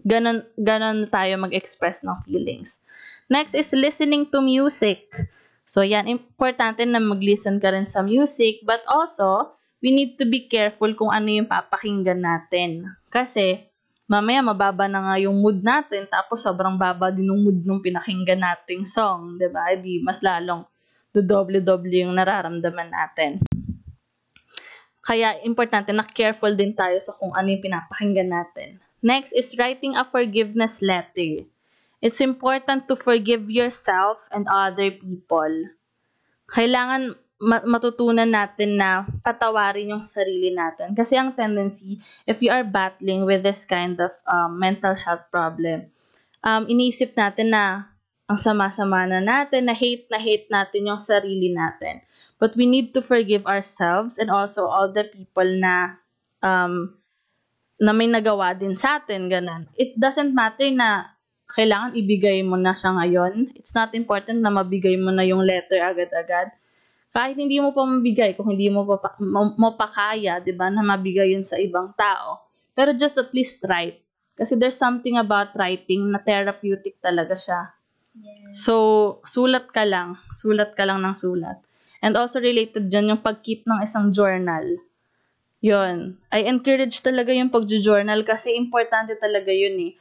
[0.08, 2.84] Ganon, ganon tayo mag-express ng feelings.
[3.32, 5.08] Next is listening to music.
[5.64, 10.52] So, yan, importante na mag-listen ka rin sa music, but also, we need to be
[10.52, 12.92] careful kung ano yung papakinggan natin.
[13.08, 13.64] Kasi,
[14.12, 18.44] mamaya mababa na nga yung mood natin, tapos sobrang baba din yung mood nung pinakinggan
[18.44, 19.72] nating song, di ba?
[19.80, 20.68] Di mas lalong
[21.16, 23.40] doble-doble yung nararamdaman natin.
[25.00, 28.78] Kaya, importante na careful din tayo sa kung ano yung pinapakinggan natin.
[29.02, 31.50] Next is writing a forgiveness letter.
[32.02, 35.70] It's important to forgive yourself and other people.
[36.50, 40.94] Kailangan matutunan natin na patawarin yung sarili natin.
[40.94, 41.98] Kasi ang tendency,
[42.30, 45.90] if you are battling with this kind of um, mental health problem,
[46.46, 47.90] um, iniisip natin na
[48.30, 52.06] ang sama-sama na natin, na hate na hate natin yung sarili natin.
[52.38, 55.98] But we need to forgive ourselves and also all the people na
[56.46, 56.96] um,
[57.82, 59.66] na may nagawa din sa atin, ganun.
[59.74, 61.18] It doesn't matter na
[61.50, 63.58] kailangan ibigay mo na siya ngayon.
[63.58, 66.54] It's not important na mabigay mo na yung letter agad-agad.
[67.12, 70.70] Kahit hindi mo pa mabigay, kung hindi mo pa, mo, mo pa kaya, di ba,
[70.70, 72.46] na mabigay yun sa ibang tao.
[72.72, 74.00] Pero just at least write.
[74.38, 77.62] Kasi there's something about writing na therapeutic talaga siya.
[78.16, 78.64] Yes.
[78.64, 80.22] So, sulat ka lang.
[80.38, 81.60] Sulat ka lang ng sulat.
[82.00, 84.80] And also related dyan yung pag-keep ng isang journal.
[85.62, 86.18] Yun.
[86.34, 89.94] I encourage talaga yung pag-journal kasi importante talaga yun eh.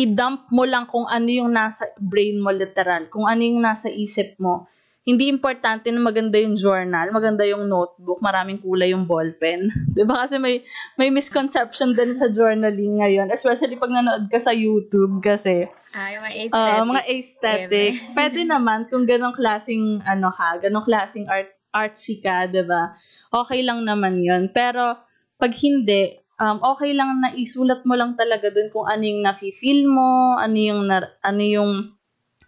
[0.00, 4.40] I-dump mo lang kung ano yung nasa brain mo literal, kung ano yung nasa isip
[4.40, 4.64] mo.
[5.02, 9.68] Hindi importante na maganda yung journal, maganda yung notebook, maraming kulay yung ballpen.
[10.08, 10.64] ba kasi may
[10.96, 15.68] may misconception din sa journaling ngayon, especially pag nanood ka sa YouTube kasi
[16.16, 16.88] yung mga aesthetic.
[16.88, 17.90] mga aesthetic.
[18.16, 22.92] Pwede naman kung ganong klaseng ano ka, ganong klaseng art artsy ka, 'di ba?
[23.32, 24.52] Okay lang naman 'yon.
[24.52, 25.00] Pero
[25.40, 29.88] pag hindi, um, okay lang na isulat mo lang talaga dun kung ano yung nafi-feel
[29.88, 31.72] mo, ano yung nar- ano yung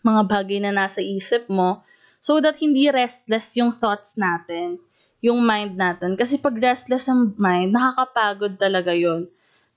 [0.04, 1.80] mga bagay na nasa isip mo
[2.20, 4.76] so that hindi restless yung thoughts natin,
[5.24, 6.16] yung mind natin.
[6.20, 9.28] Kasi pag restless ang mind, nakakapagod talaga 'yon.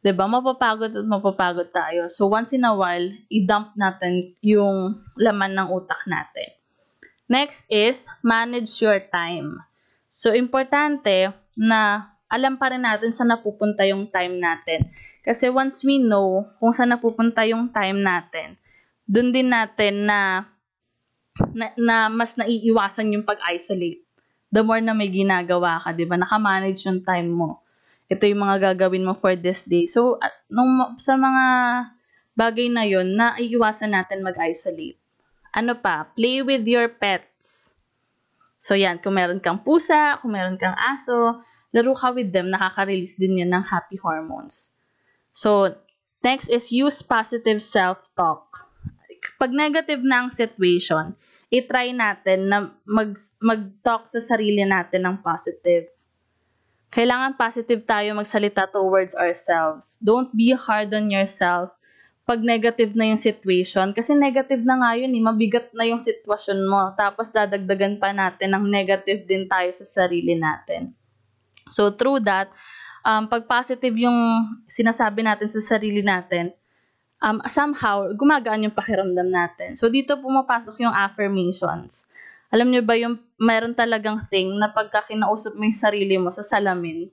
[0.04, 0.26] 'Di ba?
[0.28, 2.08] Mapapagod at mapapagod tayo.
[2.12, 6.57] So once in a while, i-dump natin yung laman ng utak natin.
[7.28, 9.60] Next is manage your time.
[10.08, 14.88] So importante na alam pa rin natin saan napupunta yung time natin.
[15.24, 18.56] Kasi once we know kung saan napupunta yung time natin,
[19.04, 20.48] dun din natin na
[21.54, 24.02] na, na mas naiiwasan yung pag-isolate.
[24.50, 26.16] The more na may ginagawa ka, di ba?
[26.18, 27.68] Nakamanage yung time mo
[28.08, 29.84] ito yung mga gagawin mo for this day.
[29.86, 31.46] So, at, nung, sa mga
[32.40, 34.96] bagay na yon na iiwasan natin mag-isolate.
[35.54, 36.10] Ano pa?
[36.16, 37.76] Play with your pets.
[38.58, 39.00] So, yan.
[39.00, 41.40] Kung meron kang pusa, kung meron kang aso,
[41.72, 42.52] laro ka with them.
[42.52, 44.76] Nakaka-release din yan ng happy hormones.
[45.32, 45.78] So,
[46.26, 48.50] next is use positive self-talk.
[49.38, 51.14] Pag negative na ang situation,
[51.54, 55.94] i-try natin na mag, mag-talk sa sarili natin ng positive
[56.88, 60.02] kailangan positive tayo magsalita towards ourselves.
[60.02, 61.77] Don't be hard on yourself
[62.28, 63.96] pag negative na yung situation.
[63.96, 65.24] Kasi negative na nga yun, eh.
[65.24, 66.92] mabigat na yung sitwasyon mo.
[67.00, 70.92] Tapos dadagdagan pa natin ng negative din tayo sa sarili natin.
[71.72, 72.52] So through that,
[73.08, 74.20] um, pag positive yung
[74.68, 76.52] sinasabi natin sa sarili natin,
[77.24, 79.80] um, somehow, gumagaan yung pakiramdam natin.
[79.80, 82.12] So dito pumapasok yung affirmations.
[82.52, 86.44] Alam niyo ba yung meron talagang thing na pagka kinausap mo yung sarili mo sa
[86.44, 87.08] salamin,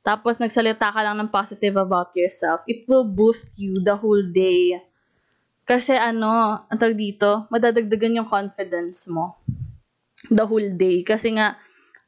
[0.00, 4.80] tapos nagsalita ka lang ng positive about yourself, it will boost you the whole day.
[5.68, 9.38] Kasi ano, ang tawag dito, madadagdagan yung confidence mo
[10.32, 11.04] the whole day.
[11.04, 11.56] Kasi nga,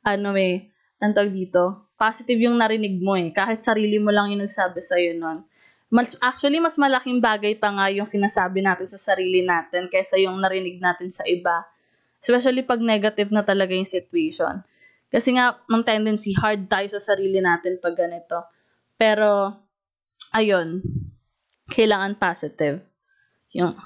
[0.03, 3.31] ano eh, ang tawag dito, positive yung narinig mo eh.
[3.31, 5.45] Kahit sarili mo lang yung nagsabi sa'yo nun.
[5.93, 10.41] Mas, actually, mas malaking bagay pa nga yung sinasabi natin sa sarili natin kaysa yung
[10.41, 11.69] narinig natin sa iba.
[12.17, 14.65] Especially pag negative na talaga yung situation.
[15.13, 18.49] Kasi nga, ng tendency, hard tayo sa sarili natin pag ganito.
[18.97, 19.53] Pero,
[20.33, 20.81] ayun,
[21.69, 22.81] kailangan positive.
[23.53, 23.77] Yung,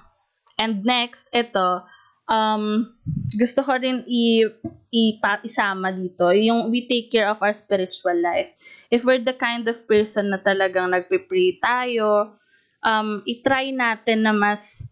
[0.55, 1.83] and next, ito,
[2.31, 2.95] um,
[3.35, 4.47] gusto ko rin i,
[4.95, 8.51] i, isama dito, yung we take care of our spiritual life.
[8.91, 12.39] If we're the kind of person na talagang nagpe-pray tayo,
[12.87, 14.87] um, itry natin na mas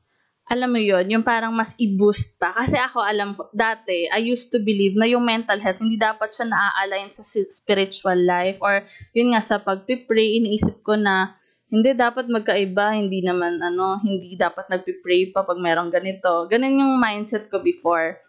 [0.45, 2.53] alam mo yon yung parang mas i-boost pa.
[2.53, 6.37] Kasi ako, alam ko, dati, I used to believe na yung mental health, hindi dapat
[6.37, 8.85] siya na-align sa spiritual life or
[9.17, 11.33] yun nga sa pagpipray, iniisip ko na
[11.73, 16.45] hindi dapat magkaiba, hindi naman ano, hindi dapat nagpipray pa pag merong ganito.
[16.47, 18.21] Ganun yung mindset ko before.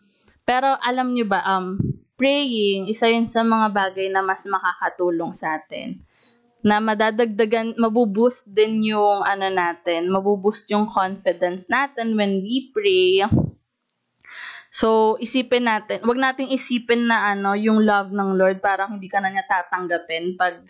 [0.47, 1.75] Pero alam nyo ba, um,
[2.15, 5.99] praying, isa yun sa mga bagay na mas makakatulong sa atin
[6.65, 13.21] na madadagdagan, mabuboost din yung ano natin, mabuboost yung confidence natin when we pray.
[14.73, 19.21] So, isipin natin, wag nating isipin na ano, yung love ng Lord, parang hindi ka
[19.21, 20.65] na niya tatanggapin pag,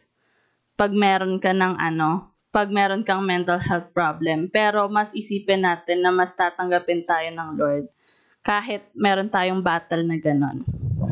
[0.75, 4.51] pag meron ka ng ano, pag meron kang mental health problem.
[4.51, 7.87] Pero, mas isipin natin na mas tatanggapin tayo ng Lord
[8.45, 10.61] kahit meron tayong battle na ganon.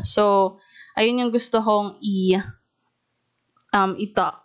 [0.06, 0.56] So,
[0.94, 2.38] ayun yung gusto kong i,
[3.74, 4.43] um, i-talk.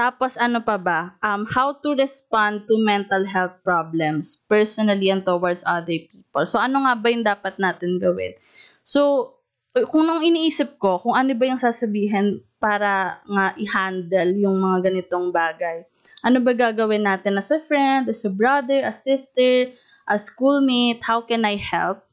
[0.00, 1.12] Tapos ano pa ba?
[1.20, 6.48] Um, how to respond to mental health problems personally and towards other people.
[6.48, 8.32] So ano nga ba yung dapat natin gawin?
[8.80, 9.36] So
[9.76, 15.32] kung nung iniisip ko kung ano ba yung sasabihin para nga i-handle yung mga ganitong
[15.32, 15.84] bagay.
[16.24, 19.72] Ano ba gagawin natin as a friend, as a brother, as sister,
[20.04, 22.04] as schoolmate, how can I help?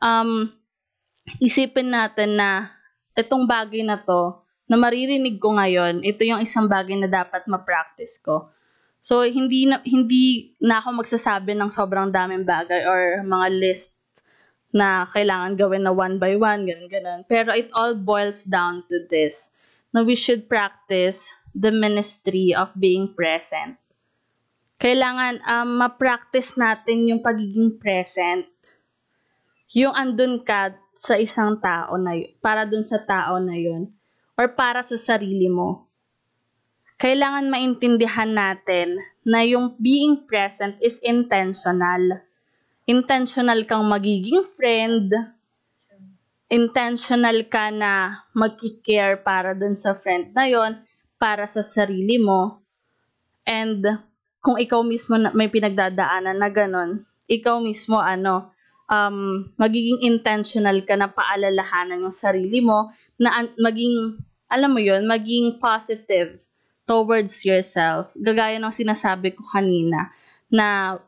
[0.00, 0.52] Um,
[1.40, 2.68] isipin natin na
[3.16, 4.43] itong bagay na to,
[4.74, 8.50] na maririnig ko ngayon, ito yung isang bagay na dapat ma-practice ko.
[8.98, 13.94] So, hindi na, hindi na ako magsasabi ng sobrang daming bagay or mga list
[14.74, 17.22] na kailangan gawin na one by one, ganun, ganun.
[17.30, 19.54] Pero it all boils down to this,
[19.94, 23.78] na we should practice the ministry of being present.
[24.82, 28.50] Kailangan um, ma-practice natin yung pagiging present.
[29.70, 33.94] Yung andun ka sa isang tao na yun, para dun sa tao na yun
[34.34, 35.86] or para sa sarili mo.
[36.98, 42.22] Kailangan maintindihan natin na yung being present is intentional.
[42.86, 45.10] Intentional kang magiging friend,
[46.52, 50.78] intentional ka na magkikare para dun sa friend na yon,
[51.16, 52.60] para sa sarili mo.
[53.48, 53.82] And
[54.44, 58.54] kung ikaw mismo may pinagdadaanan na ganon, ikaw mismo ano,
[58.88, 64.18] um, magiging intentional ka na paalalahanan yung sarili mo na maging,
[64.50, 66.38] alam mo yon maging positive
[66.84, 68.12] towards yourself.
[68.18, 70.12] Gagaya ng sinasabi ko kanina
[70.52, 70.98] na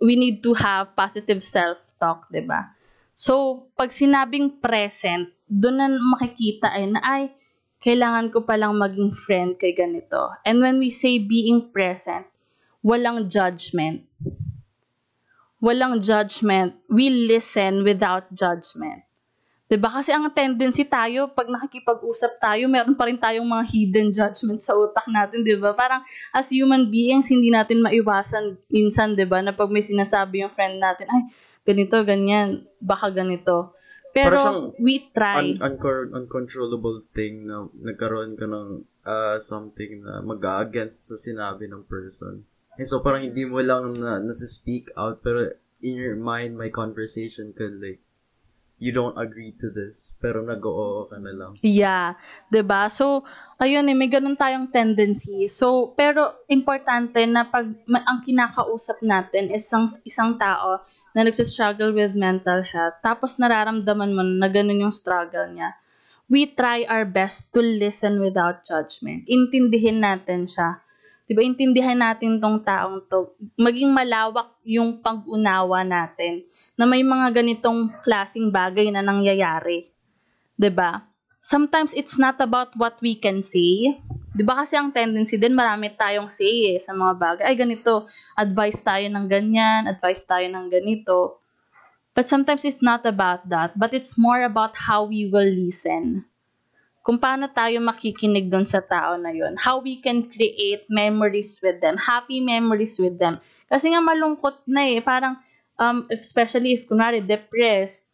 [0.00, 2.72] we need to have positive self-talk, 'di ba?
[3.12, 7.22] So, pag sinabing present, doon na makikita ay na ay
[7.80, 10.32] kailangan ko palang maging friend kay ganito.
[10.44, 12.24] And when we say being present,
[12.80, 14.08] walang judgment.
[15.60, 16.80] Walang judgment.
[16.88, 19.04] We listen without judgment.
[19.70, 19.86] 'Di ba?
[19.86, 24.74] Kasi ang tendency tayo, pag nakikipag-usap tayo, meron pa rin tayong mga hidden judgments sa
[24.74, 25.78] utak natin, 'di ba?
[25.78, 26.02] Parang
[26.34, 30.82] as human beings, hindi natin maiwasan minsan, 'di ba, na pag may sinasabi yung friend
[30.82, 31.30] natin, ay,
[31.62, 33.78] ganito, ganyan, baka ganito.
[34.10, 35.54] Pero siyang we try.
[35.54, 41.86] Un- uncor- uncontrollable thing na nagkaroon ka ng uh, something na mag-against sa sinabi ng
[41.86, 42.42] person.
[42.74, 47.54] And so, parang hindi mo lang na, nasa-speak out, pero in your mind, my conversation
[47.54, 48.02] could like,
[48.80, 51.52] you don't agree to this, pero nag-oo ka na lang.
[51.60, 52.16] Yeah,
[52.48, 52.88] ba?
[52.88, 53.28] So,
[53.60, 55.46] ayun eh, may ganun tayong tendency.
[55.52, 60.80] So, pero importante na pag ang kinakausap natin is isang isang tao
[61.12, 65.76] na nagsistruggle with mental health, tapos nararamdaman mo na ganun yung struggle niya.
[66.32, 69.28] We try our best to listen without judgment.
[69.28, 70.80] Intindihin natin siya.
[71.30, 71.46] 'Di ba?
[71.46, 73.30] Intindihan natin tong taong to.
[73.54, 76.42] Maging malawak yung pag-unawa natin
[76.74, 79.86] na may mga ganitong klasing bagay na nangyayari.
[80.58, 81.06] 'di ba?
[81.38, 83.94] Sometimes it's not about what we can say.
[84.34, 87.44] 'Di ba kasi ang tendency din marami tayong say eh, sa mga bagay.
[87.46, 91.38] Ay ganito, advice tayo ng ganyan, advice tayo ng ganito.
[92.10, 96.26] But sometimes it's not about that, but it's more about how we will listen.
[97.00, 101.80] Kung paano tayo makikinig doon sa tao na yon, how we can create memories with
[101.80, 103.40] them, happy memories with them.
[103.72, 105.40] Kasi nga malungkot na eh, parang
[105.80, 108.10] um, especially if kunwari depressed,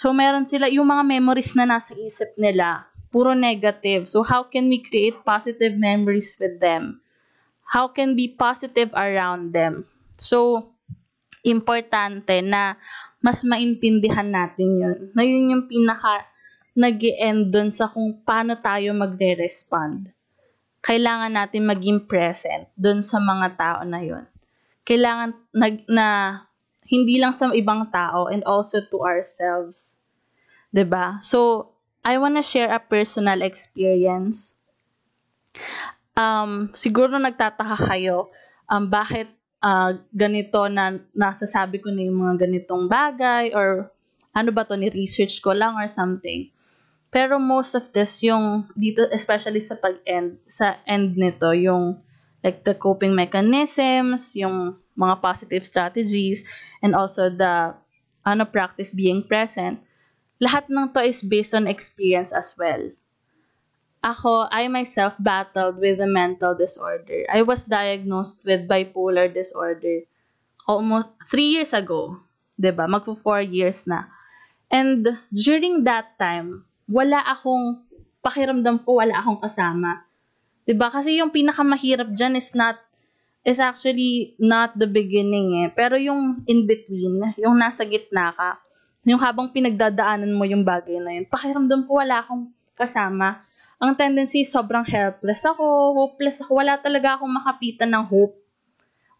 [0.00, 4.08] So, meron sila, yung mga memories na nasa isip nila, puro negative.
[4.08, 7.04] So, how can we create positive memories with them?
[7.68, 9.84] How can be positive around them?
[10.16, 10.72] So,
[11.44, 12.80] importante na
[13.20, 14.98] mas maintindihan natin yun.
[15.12, 16.24] Na yun yung pinaka
[16.74, 20.10] nag end dun sa kung paano tayo magre-respond.
[20.80, 24.24] Kailangan natin maging present dun sa mga tao na yon.
[24.86, 26.06] Kailangan nag, na
[26.88, 30.02] hindi lang sa ibang tao and also to ourselves.
[30.74, 31.18] 'Di ba?
[31.22, 31.70] So,
[32.02, 34.58] I wanna share a personal experience.
[36.16, 38.30] Um, siguro nagtataka kayo
[38.70, 39.28] um, bakit
[39.60, 43.92] uh, ganito na nasasabi ko na yung mga ganitong bagay or
[44.30, 46.50] ano ba to, ni-research ko lang or something.
[47.10, 51.98] Pero most of this, yung dito, especially sa pag-end, sa end nito, yung
[52.46, 56.46] like the coping mechanisms, yung mga positive strategies,
[56.80, 57.74] and also the
[58.22, 59.82] ano practice being present,
[60.40, 62.80] lahat ng to is based on experience as well.
[64.00, 67.28] Ako, I myself battled with a mental disorder.
[67.28, 70.08] I was diagnosed with bipolar disorder
[70.64, 72.16] almost three years ago.
[72.56, 72.88] ba?
[72.88, 74.08] Magpo four years na.
[74.72, 75.04] And
[75.34, 77.86] during that time, wala akong
[78.20, 80.04] pakiramdam ko wala akong kasama.
[80.66, 80.90] 'Di ba?
[80.90, 82.76] Kasi yung pinakamahirap diyan is not
[83.46, 85.68] is actually not the beginning eh.
[85.72, 88.60] Pero yung in between, yung nasa gitna ka,
[89.08, 93.40] yung habang pinagdadaanan mo yung bagay na yun, pakiramdam ko wala akong kasama
[93.80, 96.60] ang tendency, sobrang helpless ako, hopeless ako.
[96.60, 98.36] Wala talaga akong makapitan ng hope.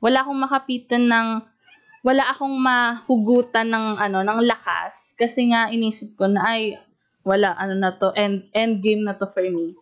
[0.04, 1.28] Wala akong makapitan ng,
[2.04, 5.16] wala akong mahugutan ng, ano, ng lakas.
[5.16, 6.76] Kasi nga, inisip ko na, ay,
[7.22, 9.76] wala, ano na to, end, end game na to for me.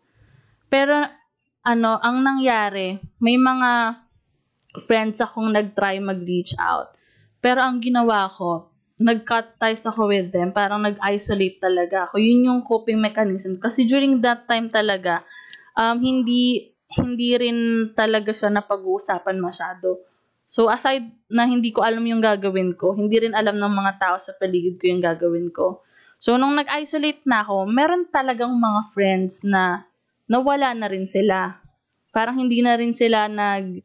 [0.69, 1.07] Pero,
[1.63, 4.03] ano, ang nangyari, may mga
[4.79, 6.95] friends akong nag-try mag-reach out.
[7.39, 8.69] Pero ang ginawa ko,
[8.99, 12.19] nag-cut ties ako with them, parang nag-isolate talaga ako.
[12.19, 13.63] Yun yung coping mechanism.
[13.63, 15.23] Kasi during that time talaga,
[15.79, 17.59] um, hindi, hindi rin
[17.95, 20.03] talaga siya napag-uusapan masyado.
[20.49, 24.17] So, aside na hindi ko alam yung gagawin ko, hindi rin alam ng mga tao
[24.19, 25.85] sa paligid ko yung gagawin ko.
[26.19, 29.87] So, nung nag-isolate na ako, meron talagang mga friends na
[30.27, 31.63] nawala na rin sila.
[32.11, 33.81] Parang hindi na rin sila nag,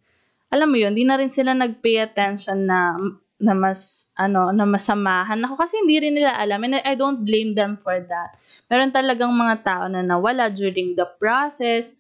[0.50, 2.98] alam mo yun, hindi na rin sila nag-pay attention na
[3.44, 7.52] na mas ano na masamahan ako kasi hindi rin nila alam and I don't blame
[7.52, 8.40] them for that.
[8.72, 11.92] Meron talagang mga tao na nawala during the process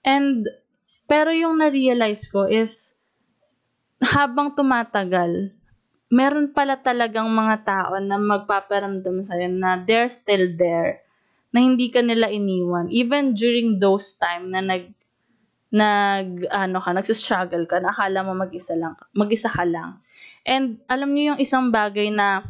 [0.00, 0.48] and
[1.04, 2.96] pero yung na-realize ko is
[4.00, 5.52] habang tumatagal
[6.08, 11.04] meron pala talagang mga tao na magpaparamdam sa'yo na they're still there
[11.52, 14.88] na hindi ka nila iniwan even during those time na nag
[15.68, 20.00] nag ano ka nagsi-struggle ka na akala mo mag-isa lang mag-isa ka lang
[20.48, 22.40] And alam niyo yung isang bagay na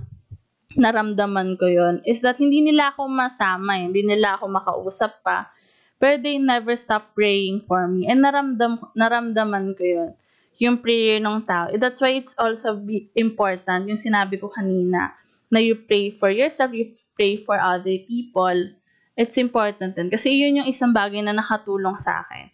[0.79, 3.91] naramdaman ko yon is that hindi nila ako masama, eh.
[3.91, 5.51] hindi nila ako makausap pa.
[5.99, 8.07] Pero they never stop praying for me.
[8.07, 10.11] And naramdam, naramdaman ko yon
[10.59, 11.71] yung prayer ng tao.
[11.79, 12.83] That's why it's also
[13.15, 15.15] important, yung sinabi ko kanina,
[15.49, 18.75] na you pray for yourself, you pray for other people.
[19.19, 20.13] It's important din.
[20.13, 22.53] Kasi yun yung isang bagay na nakatulong sa akin.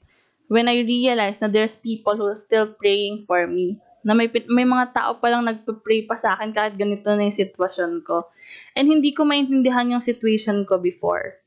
[0.49, 4.69] When I realized na there's people who are still praying for me na may, may
[4.69, 8.29] mga tao pa lang nagpe-pray pa sa akin kahit ganito na yung sitwasyon ko.
[8.77, 11.41] And hindi ko maintindihan yung situation ko before.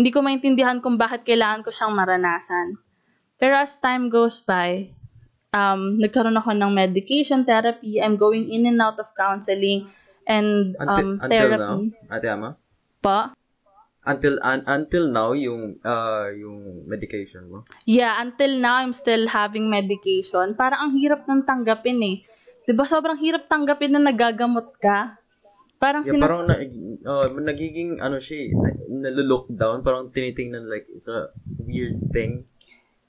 [0.00, 2.80] Hindi ko maintindihan kung bakit kailangan ko siyang maranasan.
[3.36, 4.88] Pero as time goes by,
[5.54, 7.98] um, nagkaroon ako ng medication therapy.
[7.98, 9.90] I'm going in and out of counseling
[10.26, 11.54] and um, until, therapy.
[11.54, 12.50] Until now, Ate Ama?
[13.02, 13.20] Pa?
[14.00, 17.68] Until un, until now yung uh, yung medication mo.
[17.84, 20.56] Yeah, until now I'm still having medication.
[20.56, 22.16] Parang ang hirap nang tanggapin eh.
[22.64, 25.20] 'Di ba sobrang hirap tanggapin na nagagamot ka?
[25.80, 26.60] Parang yeah, sinas- parang na,
[27.08, 32.44] uh, nagiging ano siya, eh, nalo-look down, parang tinitingnan like it's a weird thing.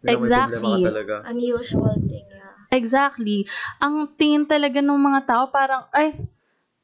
[0.05, 0.25] Exactly.
[0.29, 1.15] May problema ka talaga.
[1.29, 2.55] Unusual thing, yeah.
[2.73, 3.37] Exactly.
[3.77, 6.17] Ang tingin talaga ng mga tao parang ay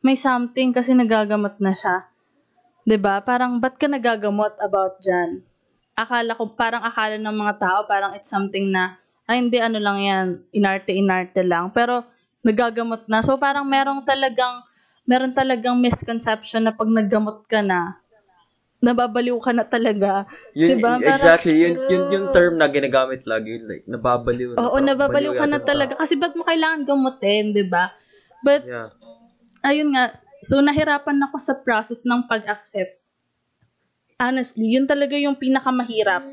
[0.05, 2.05] may something kasi nagagamot na siya.
[2.85, 3.19] 'Di ba?
[3.25, 5.41] Parang ba't ka nagagamot about diyan?
[5.97, 9.97] Akala ko parang akala ng mga tao parang it's something na ay hindi ano lang
[9.99, 11.73] 'yan, inarte-inarte lang.
[11.73, 12.05] Pero
[12.45, 13.25] nagagamot na.
[13.25, 14.61] So parang merong talagang
[15.09, 17.97] meron talagang misconception na pag naggamot ka na
[18.77, 20.29] nababaliw ka na talaga.
[20.53, 21.01] Yun, diba?
[21.01, 24.53] exactly, yun, yun, yung term na ginagamit lagi, like, nababaliw.
[24.53, 25.93] na, Oo, nababaliw baliw ka na talaga.
[25.97, 27.89] Kasi ba't mo kailangan gamutin, di ba?
[28.45, 28.93] But, Yeah.
[29.65, 30.13] ayun nga,
[30.45, 33.01] so nahirapan ako sa process ng pag-accept.
[34.17, 36.25] Honestly, yun talaga yung pinakamahirap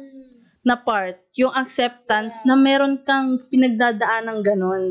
[0.64, 4.84] na part, yung acceptance na meron kang pinagdadaan ng ganun.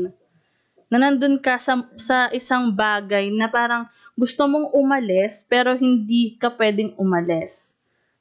[0.86, 6.54] Na nandun ka sa, sa isang bagay na parang gusto mong umalis pero hindi ka
[6.54, 7.74] pwedeng umalis.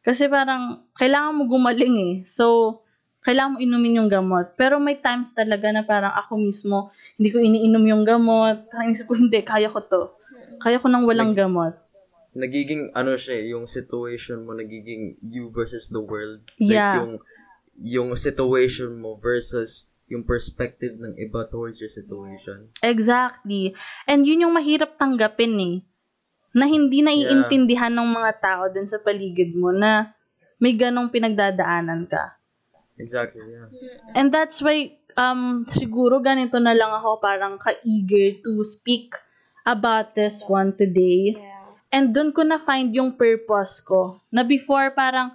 [0.04, 2.16] Kasi parang kailangan mo gumaling eh.
[2.28, 2.80] So,
[3.24, 4.60] kailangan mo inumin yung gamot.
[4.60, 8.68] Pero may times talaga na parang ako mismo, hindi ko iniinom yung gamot.
[8.68, 10.12] Parang inisip ko, hindi, kaya ko to.
[10.60, 11.80] Kaya ko nang walang gamot.
[12.34, 16.42] nagiging ano siya, eh, yung situation mo nagiging you versus the world.
[16.58, 16.90] Yeah.
[16.90, 17.14] Like yung
[17.78, 22.70] yung situation mo versus yung perspective ng iba towards your situation.
[22.86, 23.74] Exactly.
[24.06, 25.76] And yun yung mahirap tanggapin eh.
[26.54, 30.14] Na hindi naiintindihan ng mga tao dun sa paligid mo na
[30.62, 32.38] may ganong pinagdadaanan ka.
[33.02, 33.74] Exactly, yeah.
[34.14, 39.18] And that's why, um, siguro ganito na lang ako parang ka-eager to speak
[39.66, 41.34] about this one today.
[41.34, 41.74] Yeah.
[41.90, 44.22] And doon ko na-find yung purpose ko.
[44.30, 45.34] Na before parang,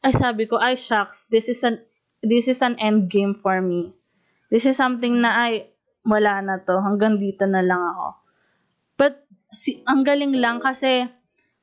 [0.00, 1.84] ay sabi ko, ay shucks, this is an,
[2.22, 3.90] this is an end game for me.
[4.46, 5.74] This is something na ay,
[6.06, 8.08] wala na to, hanggang dito na lang ako.
[8.94, 11.10] But, si, ang galing lang kasi,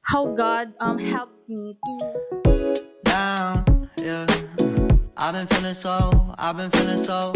[0.04, 1.94] how God um helped me to
[3.08, 4.28] down, yeah.
[5.16, 7.32] I've been feeling so, I've been feeling so.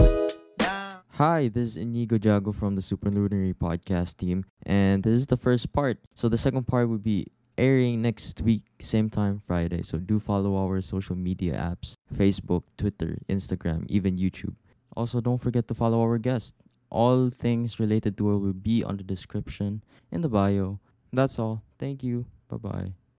[1.14, 5.72] Hi, this is Inigo Jago from the Supernumerary podcast team, and this is the first
[5.72, 6.02] part.
[6.18, 9.82] So the second part would be airing next week, same time Friday.
[9.84, 14.56] So do follow our social media apps: Facebook, Twitter, Instagram, even YouTube.
[14.96, 16.54] Also, don't forget to follow our guest.
[16.90, 20.80] All things related to her will be on the description in the bio.
[21.12, 21.64] That's all.
[21.80, 22.26] Thank you.
[22.50, 23.03] Bye bye.